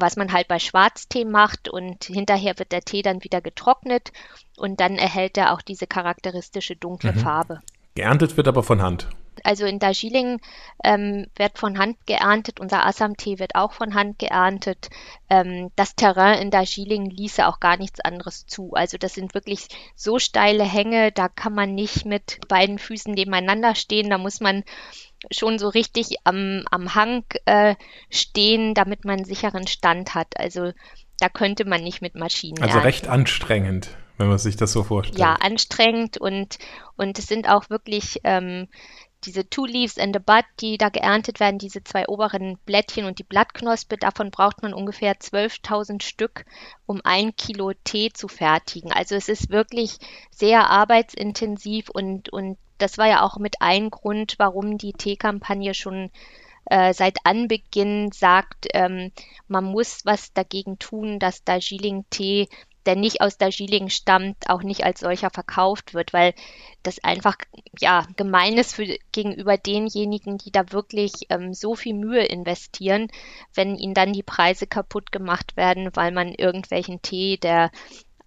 was 0.00 0.16
man 0.16 0.32
halt 0.32 0.48
bei 0.48 0.58
Schwarztee 0.58 1.24
macht 1.24 1.68
und 1.68 2.04
hinterher 2.04 2.58
wird 2.58 2.72
der 2.72 2.82
Tee 2.82 3.02
dann 3.02 3.24
wieder 3.24 3.40
getrocknet 3.40 4.12
und 4.56 4.80
dann 4.80 4.96
erhält 4.96 5.36
er 5.38 5.52
auch 5.52 5.62
diese 5.62 5.86
charakteristische 5.86 6.76
dunkle 6.76 7.12
mhm. 7.12 7.18
Farbe. 7.18 7.60
Geerntet 7.94 8.36
wird 8.36 8.48
aber 8.48 8.62
von 8.62 8.82
Hand. 8.82 9.08
Also 9.42 9.64
in 9.64 9.78
Darjeeling 9.78 10.40
ähm, 10.84 11.26
wird 11.36 11.58
von 11.58 11.78
Hand 11.78 12.06
geerntet, 12.06 12.60
unser 12.60 12.84
Assam-Tee 12.84 13.38
wird 13.38 13.54
auch 13.54 13.72
von 13.72 13.94
Hand 13.94 14.18
geerntet. 14.18 14.90
Ähm, 15.28 15.70
das 15.76 15.94
Terrain 15.94 16.40
in 16.40 16.50
Darjeeling 16.50 17.06
ließe 17.06 17.46
auch 17.46 17.58
gar 17.58 17.76
nichts 17.76 18.00
anderes 18.00 18.46
zu. 18.46 18.72
Also 18.72 18.98
das 18.98 19.14
sind 19.14 19.34
wirklich 19.34 19.68
so 19.96 20.18
steile 20.18 20.64
Hänge, 20.64 21.10
da 21.12 21.28
kann 21.28 21.54
man 21.54 21.74
nicht 21.74 22.04
mit 22.04 22.38
beiden 22.48 22.78
Füßen 22.78 23.14
nebeneinander 23.14 23.74
stehen, 23.74 24.10
da 24.10 24.18
muss 24.18 24.40
man 24.40 24.64
schon 25.30 25.58
so 25.58 25.68
richtig 25.68 26.16
am, 26.24 26.64
am 26.70 26.94
Hang 26.94 27.24
äh, 27.44 27.74
stehen, 28.10 28.74
damit 28.74 29.04
man 29.04 29.16
einen 29.16 29.24
sicheren 29.24 29.66
Stand 29.66 30.14
hat. 30.14 30.38
Also 30.38 30.72
da 31.18 31.28
könnte 31.28 31.64
man 31.64 31.82
nicht 31.82 32.00
mit 32.00 32.14
Maschinen. 32.14 32.62
Also 32.62 32.74
ernten. 32.74 32.86
recht 32.86 33.08
anstrengend, 33.08 33.90
wenn 34.16 34.28
man 34.28 34.38
sich 34.38 34.56
das 34.56 34.72
so 34.72 34.82
vorstellt. 34.82 35.18
Ja, 35.18 35.34
anstrengend 35.34 36.18
und, 36.18 36.58
und 36.96 37.18
es 37.18 37.26
sind 37.26 37.48
auch 37.48 37.68
wirklich 37.68 38.20
ähm, 38.24 38.68
diese 39.24 39.48
Two 39.48 39.66
Leaves 39.66 39.98
and 39.98 40.16
a 40.16 40.18
Bud, 40.18 40.44
die 40.60 40.78
da 40.78 40.88
geerntet 40.88 41.40
werden, 41.40 41.58
diese 41.58 41.84
zwei 41.84 42.06
oberen 42.08 42.58
Blättchen 42.64 43.04
und 43.04 43.18
die 43.18 43.24
Blattknospe, 43.24 43.96
davon 43.96 44.30
braucht 44.30 44.62
man 44.62 44.74
ungefähr 44.74 45.14
12.000 45.14 46.02
Stück, 46.02 46.44
um 46.86 47.00
ein 47.04 47.36
Kilo 47.36 47.72
Tee 47.84 48.10
zu 48.12 48.28
fertigen. 48.28 48.92
Also 48.92 49.14
es 49.14 49.28
ist 49.28 49.50
wirklich 49.50 49.98
sehr 50.30 50.70
arbeitsintensiv 50.70 51.90
und, 51.90 52.30
und 52.30 52.58
das 52.78 52.98
war 52.98 53.08
ja 53.08 53.22
auch 53.22 53.36
mit 53.38 53.56
ein 53.60 53.90
Grund, 53.90 54.34
warum 54.38 54.78
die 54.78 54.92
Teekampagne 54.92 55.74
schon 55.74 56.10
äh, 56.66 56.94
seit 56.94 57.18
Anbeginn 57.24 58.10
sagt, 58.12 58.68
ähm, 58.74 59.12
man 59.48 59.64
muss 59.64 60.04
was 60.04 60.32
dagegen 60.32 60.78
tun, 60.78 61.18
dass 61.18 61.44
Darjeeling-Tee 61.44 62.48
der 62.86 62.96
nicht 62.96 63.20
aus 63.20 63.38
Darjeeling 63.38 63.88
stammt, 63.88 64.48
auch 64.48 64.62
nicht 64.62 64.84
als 64.84 65.00
solcher 65.00 65.30
verkauft 65.30 65.94
wird, 65.94 66.12
weil 66.12 66.34
das 66.82 67.02
einfach 67.04 67.36
ja 67.78 68.06
gemein 68.16 68.56
ist 68.56 68.74
für, 68.74 68.96
gegenüber 69.12 69.56
denjenigen, 69.56 70.38
die 70.38 70.50
da 70.50 70.72
wirklich 70.72 71.12
ähm, 71.28 71.52
so 71.52 71.74
viel 71.74 71.94
Mühe 71.94 72.24
investieren, 72.24 73.08
wenn 73.54 73.76
ihnen 73.76 73.94
dann 73.94 74.12
die 74.12 74.22
Preise 74.22 74.66
kaputt 74.66 75.12
gemacht 75.12 75.56
werden, 75.56 75.90
weil 75.94 76.12
man 76.12 76.34
irgendwelchen 76.34 77.02
Tee, 77.02 77.36
der 77.36 77.70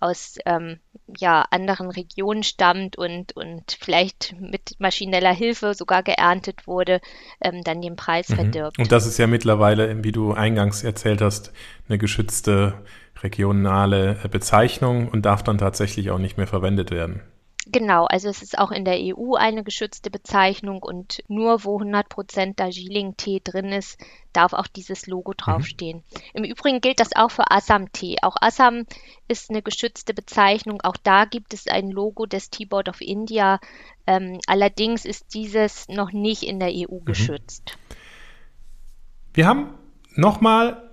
aus 0.04 0.38
ähm, 0.46 0.80
ja, 1.18 1.46
anderen 1.50 1.90
Regionen 1.90 2.44
stammt 2.44 2.98
und, 2.98 3.38
und 3.38 3.78
vielleicht 3.80 4.36
mit 4.38 4.76
maschineller 4.78 5.34
Hilfe 5.34 5.74
sogar 5.74 6.04
geerntet 6.04 6.68
wurde, 6.68 7.00
ähm, 7.40 7.64
dann 7.64 7.82
den 7.82 7.96
Preis 7.96 8.28
mhm. 8.28 8.36
verdirbt. 8.36 8.80
Und 8.80 8.92
das 8.92 9.06
ist 9.06 9.18
ja 9.18 9.28
mittlerweile, 9.28 10.04
wie 10.04 10.12
du 10.12 10.34
eingangs 10.34 10.84
erzählt 10.84 11.22
hast, 11.22 11.54
eine 11.88 11.98
geschützte 11.98 12.84
regionale 13.24 14.20
Bezeichnung 14.30 15.08
und 15.08 15.24
darf 15.26 15.44
dann 15.44 15.58
tatsächlich 15.58 16.12
auch 16.12 16.20
nicht 16.20 16.38
mehr 16.38 16.48
verwendet 16.48 16.92
werden. 16.92 17.22
Genau, 17.66 18.06
also 18.06 18.28
es 18.28 18.42
ist 18.42 18.58
auch 18.58 18.72
in 18.72 18.84
der 18.84 18.98
EU 19.00 19.36
eine 19.36 19.64
geschützte 19.64 20.12
Bezeichnung 20.12 20.84
und 20.84 21.24
nur 21.30 21.64
wo 21.64 21.80
100% 21.80 22.56
Darjeeling-Tee 22.56 23.40
drin 23.42 23.72
ist, 23.72 23.98
darf 24.34 24.52
auch 24.52 24.68
dieses 24.68 25.08
Logo 25.08 25.32
mhm. 25.32 25.38
draufstehen. 25.38 25.98
Mhm. 25.98 26.22
Im 26.34 26.44
Übrigen 26.44 26.82
gilt 26.82 27.00
das 27.00 27.16
auch 27.16 27.32
für 27.32 27.50
Assam-Tee. 27.50 28.18
Auch 28.22 28.36
Assam 28.42 28.86
ist 29.30 29.50
eine 29.50 29.62
geschützte 29.62 30.14
Bezeichnung. 30.14 30.82
Auch 30.82 30.98
da 30.98 31.24
gibt 31.24 31.54
es 31.54 31.68
ein 31.68 31.90
Logo 31.90 32.26
des 32.26 32.50
Tea 32.50 32.66
Board 32.66 32.90
of 32.90 33.00
India. 33.00 33.62
Ähm, 34.06 34.40
allerdings 34.46 35.06
ist 35.06 35.34
dieses 35.34 35.88
noch 35.88 36.12
nicht 36.12 36.44
in 36.44 36.60
der 36.60 36.70
EU 36.70 37.00
mhm. 37.00 37.06
geschützt. 37.06 37.78
Wir 39.34 39.48
haben 39.48 39.74
nochmal 40.16 40.92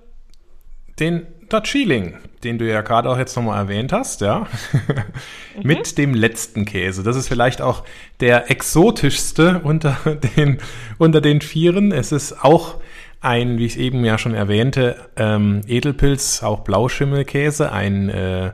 den 1.01 1.27
Darjeeling, 1.49 2.15
den 2.45 2.59
du 2.59 2.69
ja 2.69 2.81
gerade 2.81 3.11
auch 3.11 3.19
jetzt 3.19 3.37
nochmal 3.37 3.59
erwähnt 3.59 3.93
hast, 3.93 4.21
ja, 4.21 4.47
mhm. 4.73 5.63
mit 5.65 5.99
dem 5.99 6.15
letzten 6.15 6.65
Käse. 6.65 7.03
Das 7.03 7.17
ist 7.17 7.29
vielleicht 7.29 7.61
auch 7.61 7.85
der 8.21 8.51
exotischste 8.51 9.61
unter 9.65 9.97
den, 10.37 10.59
unter 10.99 11.21
den 11.21 11.41
Vieren. 11.41 11.93
Es 11.93 12.13
ist 12.13 12.45
auch 12.45 12.77
ein, 13.21 13.59
wie 13.59 13.67
ich 13.67 13.73
es 13.73 13.79
eben 13.79 14.05
ja 14.05 14.17
schon 14.17 14.35
erwähnte, 14.35 14.97
ähm, 15.17 15.63
Edelpilz, 15.67 16.43
auch 16.43 16.61
Blauschimmelkäse, 16.61 17.71
ein 17.71 18.09
äh, 18.09 18.53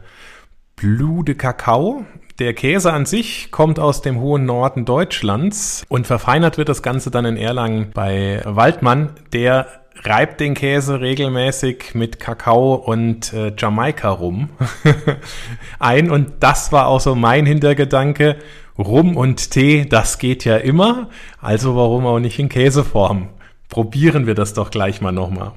Blue 0.75 1.25
de 1.25 1.35
Kakao. 1.35 2.05
Der 2.39 2.53
Käse 2.53 2.93
an 2.93 3.07
sich 3.07 3.51
kommt 3.51 3.79
aus 3.79 4.03
dem 4.03 4.21
hohen 4.21 4.45
Norden 4.45 4.85
Deutschlands 4.85 5.85
und 5.89 6.07
verfeinert 6.07 6.59
wird 6.59 6.69
das 6.69 6.83
Ganze 6.83 7.11
dann 7.11 7.25
in 7.25 7.37
Erlangen 7.39 7.93
bei 7.95 8.43
Waldmann, 8.45 9.13
der 9.33 9.86
reibt 10.05 10.41
den 10.41 10.55
Käse 10.55 11.01
regelmäßig 11.01 11.95
mit 11.95 12.21
Kakao 12.21 12.75
und 12.75 13.33
äh, 13.33 13.53
Jamaika 13.57 14.11
rum 14.11 14.51
ein. 15.79 16.11
Und 16.11 16.35
das 16.41 16.73
war 16.73 16.87
auch 16.87 17.01
so 17.01 17.15
mein 17.15 17.47
Hintergedanke. 17.47 18.37
Rum 18.79 19.17
und 19.17 19.51
Tee, 19.53 19.87
das 19.87 20.19
geht 20.19 20.45
ja 20.45 20.57
immer. 20.57 21.09
Also 21.41 21.77
warum 21.77 22.05
auch 22.07 22.19
nicht 22.19 22.39
in 22.39 22.49
Käseform? 22.49 23.31
Probieren 23.69 24.27
wir 24.27 24.35
das 24.35 24.53
doch 24.53 24.71
gleich 24.71 25.01
mal 25.01 25.13
nochmal. 25.13 25.53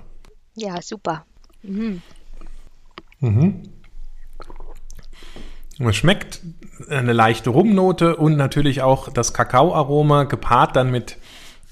Ja, 0.55 0.81
super. 0.81 1.25
Mhm. 1.61 2.01
Mhm. 3.19 3.63
Es 5.79 5.95
schmeckt 5.95 6.41
eine 6.89 7.13
leichte 7.13 7.49
Rumnote 7.49 8.15
und 8.15 8.35
natürlich 8.35 8.81
auch 8.81 9.09
das 9.09 9.33
Kakaoaroma 9.33 10.23
gepaart 10.23 10.75
dann 10.75 10.91
mit 10.91 11.17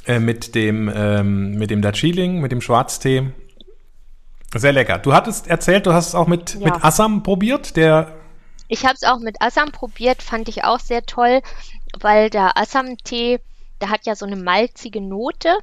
äh, 0.07 0.19
mit 0.19 0.55
dem, 0.55 0.91
ähm, 0.93 1.55
mit 1.55 1.69
dem 1.69 1.81
Darjeeling, 1.81 2.39
mit 2.39 2.51
dem 2.51 2.61
Schwarztee. 2.61 3.31
Sehr 4.55 4.71
lecker. 4.71 4.99
Du 4.99 5.13
hattest 5.13 5.47
erzählt, 5.47 5.85
du 5.85 5.93
hast 5.93 6.07
es 6.07 6.15
auch 6.15 6.27
mit, 6.27 6.53
ja. 6.55 6.71
mit 6.71 6.83
Assam 6.83 7.23
probiert, 7.23 7.75
der. 7.75 8.15
Ich 8.69 8.85
habe 8.85 8.95
es 8.95 9.03
auch 9.03 9.19
mit 9.19 9.41
Assam 9.41 9.71
probiert, 9.71 10.23
fand 10.23 10.47
ich 10.47 10.63
auch 10.63 10.79
sehr 10.79 11.05
toll, 11.05 11.41
weil 11.99 12.29
der 12.29 12.57
Assam-Tee, 12.57 13.39
der 13.81 13.89
hat 13.89 14.05
ja 14.05 14.15
so 14.15 14.25
eine 14.25 14.37
malzige 14.37 15.01
Note. 15.01 15.57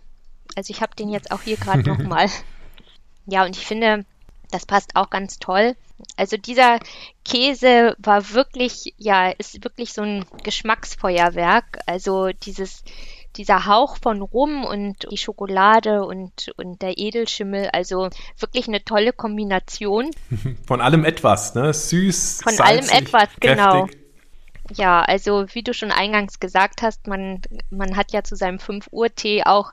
Also 0.57 0.71
ich 0.71 0.83
habe 0.83 0.95
den 0.95 1.09
jetzt 1.09 1.31
auch 1.31 1.43
hier 1.43 1.57
gerade 1.57 1.83
nochmal. 1.83 2.29
Ja, 3.27 3.47
und 3.47 3.57
ich 3.57 3.65
finde, 3.65 4.05
das 4.51 4.67
passt 4.67 4.97
auch 4.97 5.09
ganz 5.09 5.39
toll. 5.39 5.77
Also 6.17 6.37
dieser 6.37 6.79
Käse 7.25 7.97
war 7.99 8.33
wirklich, 8.33 8.93
ja, 8.99 9.31
ist 9.31 9.65
wirklich 9.65 9.95
so 9.95 10.03
ein 10.03 10.27
Geschmacksfeuerwerk. 10.43 11.79
Also 11.87 12.29
dieses, 12.43 12.85
dieser 13.37 13.67
Hauch 13.67 13.97
von 13.97 14.23
Rum 14.23 14.65
und 14.65 15.07
die 15.11 15.17
Schokolade 15.17 16.05
und, 16.05 16.53
und 16.57 16.83
der 16.83 16.99
Edelschimmel, 16.99 17.69
also 17.73 18.09
wirklich 18.39 18.69
eine 18.69 18.85
tolle 18.85 19.13
Kombination. 19.13 20.11
Von 20.67 20.81
allem 20.81 21.05
etwas, 21.05 21.55
ne? 21.55 21.73
Süß. 21.73 22.41
Von 22.43 22.55
salzig, 22.55 22.93
allem 22.93 23.05
etwas, 23.05 23.29
genau. 23.41 23.89
Ja, 24.73 25.03
also 25.03 25.47
wie 25.53 25.63
du 25.63 25.75
schon 25.75 25.93
eingangs 25.93 26.41
gesagt 26.41 26.83
hast, 26.83 27.07
man, 27.07 27.43
man 27.71 27.97
hat 27.97 28.13
ja 28.13 28.25
zu 28.25 28.35
seinem 28.35 28.59
5 28.59 28.89
Uhr 28.93 29.15
Tee 29.15 29.43
auch 29.45 29.73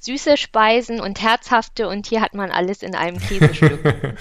süße 0.00 0.36
Speisen 0.36 1.00
und 1.00 1.20
herzhafte 1.20 1.88
und 1.88 2.06
hier 2.06 2.20
hat 2.20 2.34
man 2.34 2.50
alles 2.50 2.82
in 2.82 2.94
einem 2.94 3.18
Käsestück. 3.18 3.80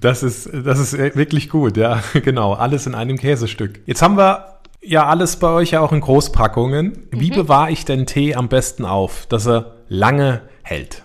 das 0.00 0.22
ist, 0.22 0.50
das 0.52 0.78
ist 0.78 0.92
wirklich 1.16 1.48
gut, 1.48 1.76
ja, 1.76 2.02
genau, 2.12 2.52
alles 2.52 2.86
in 2.86 2.94
einem 2.94 3.16
Käsestück. 3.16 3.80
Jetzt 3.86 4.02
haben 4.02 4.18
wir 4.18 4.60
ja 4.82 5.06
alles 5.06 5.36
bei 5.36 5.48
euch 5.48 5.70
ja 5.72 5.80
auch 5.80 5.92
in 5.92 6.00
Großpackungen. 6.00 7.08
Wie 7.10 7.30
mhm. 7.30 7.34
bewahre 7.34 7.70
ich 7.70 7.84
denn 7.84 8.06
Tee 8.06 8.34
am 8.34 8.48
besten 8.48 8.84
auf, 8.84 9.26
dass 9.26 9.46
er 9.46 9.76
lange 9.88 10.42
hält? 10.62 11.02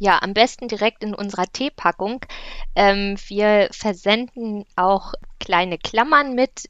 Ja, 0.00 0.22
am 0.22 0.32
besten 0.32 0.68
direkt 0.68 1.02
in 1.02 1.12
unserer 1.12 1.46
Teepackung. 1.46 2.24
Ähm, 2.76 3.16
wir 3.26 3.68
versenden 3.72 4.64
auch 4.76 5.14
kleine 5.40 5.76
Klammern 5.76 6.34
mit 6.34 6.68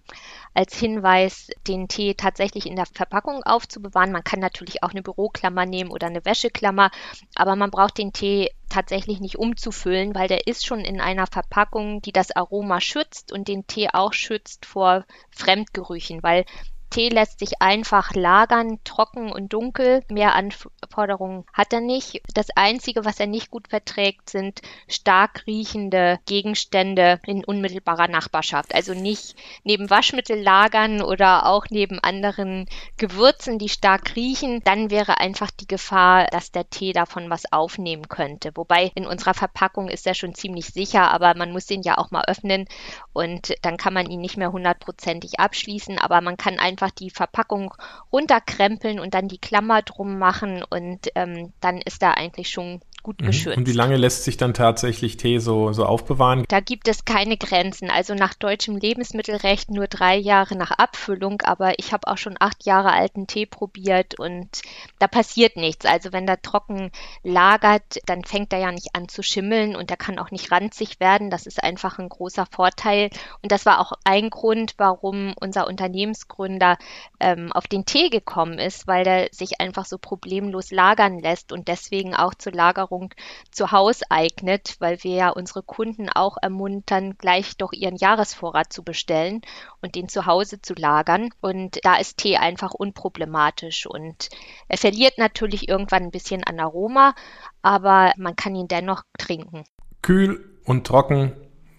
als 0.55 0.79
Hinweis, 0.79 1.51
den 1.67 1.89
Tee 1.89 2.15
tatsächlich 2.15 2.67
in 2.67 2.77
der 2.77 2.87
Verpackung 2.87 3.43
aufzubewahren. 3.43 4.13
Man 4.13 4.25
kann 4.25 4.41
natürlich 4.41 4.83
auch 4.83 4.91
eine 4.91 5.03
Büroklammer 5.03 5.67
nehmen 5.67 5.91
oder 5.91 6.07
eine 6.07 6.25
Wäscheklammer, 6.25 6.91
aber 7.35 7.55
man 7.55 7.71
braucht 7.71 7.99
den 7.99 8.15
Tee 8.15 8.51
tatsächlich 8.71 9.21
nicht 9.21 9.37
umzufüllen, 9.37 10.15
weil 10.15 10.29
der 10.29 10.47
ist 10.47 10.67
schon 10.67 10.81
in 10.81 11.01
einer 11.01 11.27
Verpackung, 11.27 12.01
die 12.01 12.13
das 12.13 12.35
Aroma 12.35 12.81
schützt 12.81 13.31
und 13.31 13.49
den 13.49 13.67
Tee 13.67 13.89
auch 13.93 14.15
schützt 14.15 14.65
vor 14.65 15.05
Fremdgerüchen, 15.31 16.23
weil 16.23 16.45
Tee 16.91 17.11
lässt 17.11 17.39
sich 17.39 17.61
einfach 17.61 18.15
lagern, 18.15 18.79
trocken 18.85 19.31
und 19.31 19.53
dunkel. 19.53 20.03
Mehr 20.09 20.35
Anforderungen 20.35 21.45
hat 21.53 21.73
er 21.73 21.81
nicht. 21.81 22.23
Das 22.35 22.49
Einzige, 22.57 23.05
was 23.05 23.21
er 23.21 23.27
nicht 23.27 23.51
gut 23.51 23.69
verträgt, 23.69 24.31
sind 24.31 24.63
stark 24.89 25.47
riechende 25.47 26.19
Gegenstände 26.27 27.21
in 27.27 27.45
unmittelbarer 27.45 28.09
Nachbarschaft. 28.09 28.75
Also 28.75 28.95
nicht 28.95 29.37
neben 29.65 29.91
Waschmittel 29.91 30.41
lagern 30.41 31.03
oder 31.03 31.47
auch 31.47 31.67
neben 31.69 31.99
anderen 31.99 32.67
Gewürzen, 32.97 33.59
die 33.59 33.69
stark 33.69 34.17
riechen. 34.17 34.63
Dann 34.65 34.91
wäre 34.91 35.19
einfach 35.19 35.51
die 35.51 35.67
Gefahr, 35.67 36.27
dass 36.29 36.53
der 36.53 36.71
Tee 36.71 36.93
davon 36.93 37.29
was 37.29 37.53
aufnehmen 37.53 38.09
könnte. 38.09 38.53
Wobei 38.55 38.93
in 38.95 39.07
unserer 39.07 39.35
Verpackung 39.35 39.89
ist 39.89 40.07
er 40.07 40.15
schon 40.15 40.35
ziemlich 40.35 40.67
sicher, 40.67 41.11
aber 41.11 41.35
man 41.35 41.53
muss 41.53 41.71
ihn 41.71 41.83
ja 41.83 41.99
auch 41.99 42.11
mal 42.11 42.25
öffnen 42.27 42.67
und 43.13 43.55
dann 43.63 43.77
kann 43.77 43.93
man 43.93 44.09
ihn 44.09 44.21
nicht 44.21 44.39
mehr 44.39 44.53
hundertprozentig 44.53 45.39
abschließen. 45.39 45.99
Aber 45.99 46.23
man 46.23 46.37
kann 46.37 46.59
einfach 46.59 46.78
einfach 46.79 46.95
die 46.95 47.11
Verpackung 47.11 47.75
runterkrempeln 48.13 49.01
und 49.01 49.15
dann 49.15 49.27
die 49.27 49.39
Klammer 49.39 49.83
drum 49.83 50.19
machen 50.19 50.63
und 50.63 51.09
ähm, 51.17 51.53
dann 51.61 51.81
ist 51.81 52.03
da 52.03 52.13
eigentlich 52.13 52.51
schon 52.51 52.81
gut 53.09 53.23
mhm. 53.23 53.27
geschützt. 53.29 53.57
Und 53.57 53.67
wie 53.67 53.73
lange 53.73 53.97
lässt 53.97 54.25
sich 54.25 54.37
dann 54.37 54.53
tatsächlich 54.53 55.17
Tee 55.17 55.39
so, 55.39 55.73
so 55.73 55.87
aufbewahren? 55.87 56.45
Da 56.49 56.61
gibt 56.61 56.89
es 56.89 57.07
keine 57.07 57.39
Grenzen. 57.39 57.91
Also 57.91 58.15
nach 58.15 58.35
deutschem 58.35 58.77
Lebensmittelrecht 58.77 59.71
nur 59.71 59.87
drei 59.87 60.17
Jahre 60.17 60.57
nach 60.57 60.73
Abfüllung, 60.73 61.41
aber 61.41 61.79
ich 61.79 61.95
habe 61.95 62.07
auch 62.07 62.19
schon 62.19 62.37
acht 62.39 62.67
Jahre 62.67 62.93
alten 62.93 63.27
Tee 63.27 63.47
probiert 63.47 64.19
und 64.19 64.61
da 64.99 65.07
passiert 65.07 65.57
nichts. 65.57 65.87
Also 65.87 66.13
wenn 66.13 66.27
der 66.27 66.43
trocken 66.43 66.91
lagert, 67.23 67.99
dann 68.05 68.25
fängt 68.25 68.53
er 68.53 68.59
ja 68.59 68.73
nicht 68.73 68.91
an 68.93 69.09
zu 69.09 69.23
schimmeln 69.23 69.75
und 69.75 69.91
er 69.91 69.97
kann 69.97 70.19
auch 70.19 70.31
nicht 70.31 70.53
ranzig 70.53 71.01
werden. 71.01 71.31
Das 71.31 71.47
ist 71.47 71.65
einfach 71.65 71.99
ein 71.99 72.11
großer 72.11 72.45
Vorteil. 72.45 73.09
Und 73.43 73.53
das 73.53 73.65
war 73.65 73.81
auch 73.81 73.93
ein 74.05 74.29
Grund, 74.29 74.75
warum 74.77 75.33
unser 75.41 75.67
Unternehmensgründer 75.67 76.77
ähm, 77.21 77.53
auf 77.53 77.69
den 77.69 77.87
Tee 77.87 78.11
gekommen 78.11 78.59
ist, 78.59 78.87
weil 78.87 79.05
der 79.05 79.29
sich 79.33 79.63
einfach 79.63 79.87
so 79.87 79.97
problemlos 79.97 80.71
lagern 80.73 81.21
lässt 81.21 81.53
und 81.53 81.69
deswegen 81.69 82.15
auch 82.15 82.35
zur 82.35 82.53
Lagerung 82.53 82.98
Ernährung 82.99 83.15
zu 83.51 83.73
Hause 83.73 84.05
eignet, 84.11 84.77
weil 84.79 85.03
wir 85.03 85.15
ja 85.15 85.29
unsere 85.31 85.63
Kunden 85.63 86.09
auch 86.09 86.37
ermuntern, 86.41 87.17
gleich 87.19 87.57
doch 87.57 87.73
ihren 87.73 87.97
Jahresvorrat 87.97 88.73
zu 88.73 88.83
bestellen 88.83 89.43
und 89.81 89.95
den 89.95 90.09
zu 90.09 90.27
Hause 90.27 90.61
zu 90.61 90.75
lagern. 90.75 91.31
Und 91.41 91.79
da 91.85 91.97
ist 91.97 92.19
Tee 92.19 92.37
einfach 92.37 92.73
unproblematisch 92.73 93.87
und 93.87 94.29
er 94.69 94.79
verliert 94.79 95.19
natürlich 95.19 95.69
irgendwann 95.69 96.05
ein 96.05 96.11
bisschen 96.11 96.45
an 96.45 96.61
Aroma, 96.61 97.15
aber 97.63 98.13
man 98.17 98.37
kann 98.37 98.55
ihn 98.55 98.69
dennoch 98.69 99.03
trinken. 99.19 99.65
Kühl 100.03 100.59
und 100.65 100.87
trocken 100.87 101.33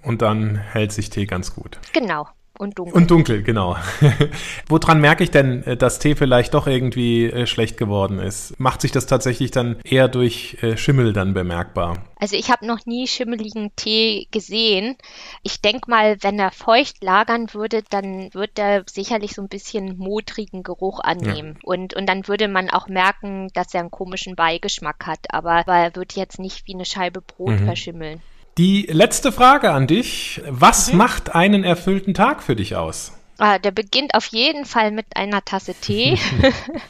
und 0.03 0.21
dann 0.21 0.55
hält 0.55 0.91
sich 0.91 1.09
Tee 1.09 1.25
ganz 1.25 1.53
gut. 1.53 1.79
Genau. 1.93 2.27
Und 2.59 2.77
dunkel. 2.77 2.93
Und 2.93 3.09
dunkel, 3.09 3.41
genau. 3.41 3.77
Woran 4.67 4.99
merke 4.99 5.23
ich 5.23 5.31
denn, 5.31 5.63
äh, 5.63 5.77
dass 5.77 5.97
Tee 5.97 6.15
vielleicht 6.15 6.53
doch 6.53 6.67
irgendwie 6.67 7.23
äh, 7.23 7.47
schlecht 7.47 7.77
geworden 7.77 8.19
ist? 8.19 8.59
Macht 8.59 8.81
sich 8.81 8.91
das 8.91 9.05
tatsächlich 9.05 9.51
dann 9.51 9.77
eher 9.85 10.09
durch 10.09 10.57
äh, 10.61 10.75
Schimmel 10.75 11.13
dann 11.13 11.33
bemerkbar? 11.33 12.03
Also 12.19 12.35
ich 12.35 12.51
habe 12.51 12.67
noch 12.67 12.85
nie 12.85 13.07
schimmeligen 13.07 13.73
Tee 13.77 14.27
gesehen. 14.31 14.97
Ich 15.41 15.61
denke 15.61 15.89
mal, 15.89 16.17
wenn 16.19 16.37
er 16.37 16.51
feucht 16.51 17.01
lagern 17.01 17.53
würde, 17.53 17.81
dann 17.89 18.33
wird 18.33 18.59
er 18.59 18.83
sicherlich 18.91 19.35
so 19.35 19.41
ein 19.41 19.47
bisschen 19.47 19.97
modrigen 19.97 20.61
Geruch 20.61 20.99
annehmen. 20.99 21.59
Ja. 21.61 21.61
Und, 21.63 21.93
und 21.93 22.07
dann 22.09 22.27
würde 22.27 22.49
man 22.49 22.69
auch 22.69 22.89
merken, 22.89 23.47
dass 23.53 23.73
er 23.73 23.79
einen 23.79 23.91
komischen 23.91 24.35
Beigeschmack 24.35 25.07
hat. 25.07 25.33
Aber, 25.33 25.53
aber 25.53 25.75
er 25.75 25.95
wird 25.95 26.17
jetzt 26.17 26.39
nicht 26.39 26.67
wie 26.67 26.73
eine 26.73 26.83
Scheibe 26.83 27.21
Brot 27.21 27.61
mhm. 27.61 27.63
verschimmeln. 27.63 28.21
Die 28.57 28.87
letzte 28.89 29.31
Frage 29.31 29.71
an 29.71 29.87
dich. 29.87 30.41
Was 30.47 30.91
mhm. 30.91 30.97
macht 30.97 31.35
einen 31.35 31.63
erfüllten 31.63 32.13
Tag 32.13 32.43
für 32.43 32.55
dich 32.55 32.75
aus? 32.75 33.13
Ah, 33.39 33.57
der 33.57 33.71
beginnt 33.71 34.15
auf 34.15 34.25
jeden 34.27 34.65
Fall 34.65 34.91
mit 34.91 35.15
einer 35.15 35.45
Tasse 35.45 35.73
Tee. 35.73 36.19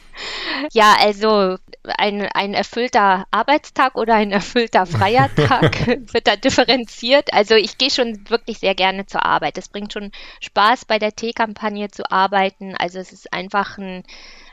ja, 0.72 0.96
also 0.98 1.56
ein, 1.96 2.22
ein 2.34 2.54
erfüllter 2.54 3.24
Arbeitstag 3.30 3.94
oder 3.94 4.14
ein 4.14 4.32
erfüllter 4.32 4.84
freier 4.84 5.30
Tag 5.36 5.86
wird 5.86 6.26
da 6.26 6.34
differenziert. 6.34 7.32
Also 7.32 7.54
ich 7.54 7.78
gehe 7.78 7.90
schon 7.90 8.28
wirklich 8.28 8.58
sehr 8.58 8.74
gerne 8.74 9.06
zur 9.06 9.24
Arbeit. 9.24 9.58
Es 9.58 9.68
bringt 9.68 9.92
schon 9.92 10.10
Spaß, 10.40 10.86
bei 10.86 10.98
der 10.98 11.14
Teekampagne 11.14 11.88
zu 11.88 12.10
arbeiten. 12.10 12.74
Also 12.76 12.98
es 12.98 13.12
ist 13.12 13.32
einfach 13.32 13.78
ein, 13.78 14.02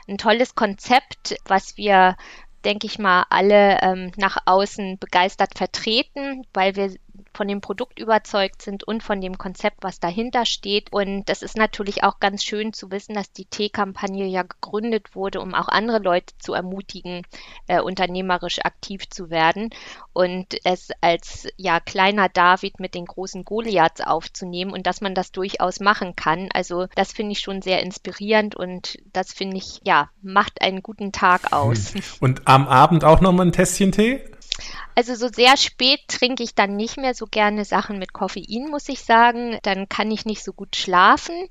ein 0.08 0.18
tolles 0.18 0.54
Konzept, 0.54 1.34
was 1.46 1.76
wir 1.76 2.16
denke 2.68 2.86
ich 2.86 2.98
mal, 2.98 3.24
alle 3.30 3.78
ähm, 3.80 4.12
nach 4.16 4.36
außen 4.44 4.98
begeistert 4.98 5.56
vertreten, 5.56 6.42
weil 6.52 6.76
wir 6.76 6.94
von 7.34 7.48
dem 7.48 7.60
Produkt 7.60 7.98
überzeugt 7.98 8.62
sind 8.62 8.84
und 8.84 9.02
von 9.02 9.20
dem 9.20 9.38
Konzept, 9.38 9.78
was 9.82 10.00
dahinter 10.00 10.44
steht. 10.44 10.92
Und 10.92 11.24
das 11.28 11.42
ist 11.42 11.56
natürlich 11.56 12.04
auch 12.04 12.20
ganz 12.20 12.44
schön 12.44 12.72
zu 12.72 12.90
wissen, 12.90 13.14
dass 13.14 13.32
die 13.32 13.44
Tee-Kampagne 13.44 14.26
ja 14.26 14.42
gegründet 14.42 15.14
wurde, 15.14 15.40
um 15.40 15.54
auch 15.54 15.68
andere 15.68 15.98
Leute 15.98 16.34
zu 16.38 16.52
ermutigen, 16.52 17.22
äh, 17.66 17.80
unternehmerisch 17.80 18.58
aktiv 18.64 19.08
zu 19.08 19.30
werden 19.30 19.70
und 20.12 20.56
es 20.64 20.90
als 21.00 21.46
ja 21.56 21.80
kleiner 21.80 22.28
David 22.28 22.80
mit 22.80 22.94
den 22.94 23.04
großen 23.04 23.44
Goliaths 23.44 24.00
aufzunehmen 24.00 24.72
und 24.72 24.86
dass 24.86 25.00
man 25.00 25.14
das 25.14 25.32
durchaus 25.32 25.80
machen 25.80 26.16
kann. 26.16 26.48
Also 26.52 26.86
das 26.94 27.12
finde 27.12 27.32
ich 27.32 27.40
schon 27.40 27.62
sehr 27.62 27.82
inspirierend 27.82 28.56
und 28.56 28.98
das 29.12 29.32
finde 29.32 29.58
ich 29.58 29.80
ja 29.84 30.10
macht 30.22 30.60
einen 30.60 30.82
guten 30.82 31.12
Tag 31.12 31.52
aus. 31.52 31.94
Und 32.20 32.46
am 32.46 32.68
Abend 32.68 33.04
auch 33.04 33.20
noch 33.20 33.32
mal 33.32 33.46
ein 33.46 33.52
Tässchen 33.52 33.92
Tee? 33.92 34.20
Also 34.94 35.14
so 35.14 35.28
sehr 35.28 35.56
spät 35.56 36.00
trinke 36.08 36.42
ich 36.42 36.54
dann 36.54 36.76
nicht 36.76 36.96
mehr 36.96 37.14
so 37.14 37.26
gerne 37.26 37.64
Sachen 37.64 37.98
mit 37.98 38.12
Koffein, 38.12 38.68
muss 38.70 38.88
ich 38.88 39.02
sagen. 39.02 39.58
Dann 39.62 39.88
kann 39.88 40.10
ich 40.10 40.24
nicht 40.24 40.44
so 40.44 40.52
gut 40.52 40.76
schlafen. 40.76 41.48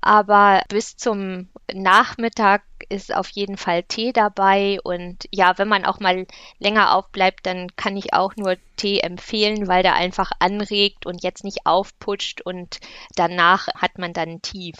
Aber 0.00 0.62
bis 0.68 0.96
zum 0.96 1.48
Nachmittag 1.72 2.62
ist 2.88 3.14
auf 3.14 3.28
jeden 3.30 3.56
Fall 3.56 3.82
Tee 3.82 4.12
dabei. 4.12 4.78
Und 4.82 5.26
ja, 5.30 5.58
wenn 5.58 5.68
man 5.68 5.84
auch 5.84 6.00
mal 6.00 6.26
länger 6.58 6.94
aufbleibt, 6.94 7.46
dann 7.46 7.74
kann 7.76 7.96
ich 7.96 8.14
auch 8.14 8.36
nur 8.36 8.56
Tee 8.76 9.00
empfehlen, 9.00 9.68
weil 9.68 9.82
der 9.82 9.94
einfach 9.94 10.32
anregt 10.38 11.06
und 11.06 11.22
jetzt 11.22 11.44
nicht 11.44 11.66
aufputscht 11.66 12.40
und 12.42 12.80
danach 13.16 13.68
hat 13.74 13.98
man 13.98 14.12
dann 14.12 14.42
tief. 14.42 14.76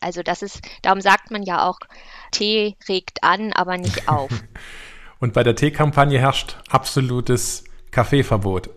Also 0.00 0.22
das 0.22 0.42
ist, 0.42 0.60
darum 0.82 1.00
sagt 1.00 1.30
man 1.30 1.42
ja 1.44 1.68
auch, 1.68 1.78
Tee 2.32 2.76
regt 2.88 3.22
an, 3.22 3.52
aber 3.52 3.78
nicht 3.78 4.08
auf. 4.08 4.30
Und 5.22 5.34
bei 5.34 5.44
der 5.44 5.54
Teekampagne 5.54 6.18
herrscht 6.18 6.56
absolutes 6.68 7.62
Kaffeeverbot. 7.92 8.70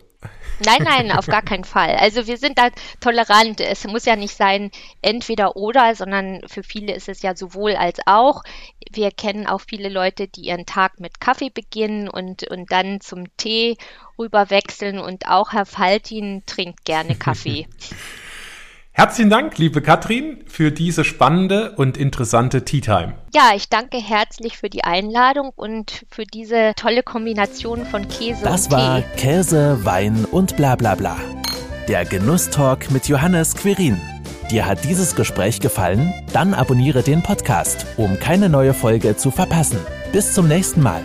Nein, 0.64 0.84
nein, 0.84 1.12
auf 1.12 1.26
gar 1.26 1.42
keinen 1.42 1.64
Fall. 1.64 1.96
Also 1.96 2.28
wir 2.28 2.38
sind 2.38 2.60
da 2.60 2.70
tolerant. 3.00 3.60
Es 3.62 3.84
muss 3.88 4.06
ja 4.06 4.16
nicht 4.16 4.38
sein 4.38 4.70
entweder 5.02 5.56
oder, 5.56 5.96
sondern 5.96 6.42
für 6.46 6.62
viele 6.62 6.94
ist 6.94 7.10
es 7.10 7.24
ja 7.24 7.36
sowohl 7.36 7.76
als 7.76 7.98
auch. 8.06 8.44
Wir 8.92 9.10
kennen 9.10 9.48
auch 9.48 9.62
viele 9.68 9.90
Leute, 9.90 10.28
die 10.28 10.42
ihren 10.42 10.68
Tag 10.68 11.00
mit 11.00 11.20
Kaffee 11.20 11.50
beginnen 11.50 12.08
und, 12.08 12.48
und 12.48 12.72
dann 12.72 13.02
zum 13.02 13.26
Tee 13.38 13.76
rüberwechseln 14.20 15.00
und 15.00 15.28
auch 15.28 15.52
Herr 15.52 15.66
Faltin 15.66 16.44
trinkt 16.46 16.86
gerne 16.86 17.16
Kaffee. 17.20 17.68
Herzlichen 18.98 19.30
Dank, 19.30 19.58
liebe 19.58 19.82
Katrin, 19.82 20.38
für 20.48 20.72
diese 20.72 21.04
spannende 21.04 21.74
und 21.76 21.98
interessante 21.98 22.64
Tea 22.64 22.80
Time. 22.80 23.16
Ja, 23.34 23.52
ich 23.54 23.68
danke 23.68 23.98
herzlich 23.98 24.58
für 24.58 24.70
die 24.70 24.86
Einladung 24.86 25.52
und 25.54 26.06
für 26.10 26.24
diese 26.24 26.72
tolle 26.78 27.04
Kombination 27.04 27.86
von 27.86 28.08
Käse 28.08 28.46
das 28.46 28.68
und 28.68 28.70
Tee. 28.70 28.76
Das 28.76 28.80
war 28.80 29.02
Tee. 29.02 29.18
Käse, 29.18 29.80
Wein 29.84 30.24
und 30.32 30.56
bla 30.56 30.78
bla 30.78 30.96
bla. 30.96 31.18
Der 31.90 32.06
Genusstalk 32.06 32.90
mit 32.90 33.10
Johannes 33.10 33.56
Quirin. 33.56 34.00
Dir 34.50 34.66
hat 34.66 34.86
dieses 34.86 35.14
Gespräch 35.18 35.60
gefallen? 35.60 36.14
Dann 36.32 36.54
abonniere 36.54 37.04
den 37.04 37.22
Podcast, 37.22 37.86
um 37.98 38.18
keine 38.18 38.48
neue 38.48 38.74
Folge 38.74 39.18
zu 39.18 39.30
verpassen. 39.30 39.80
Bis 40.14 40.34
zum 40.34 40.48
nächsten 40.48 40.82
Mal. 40.82 41.02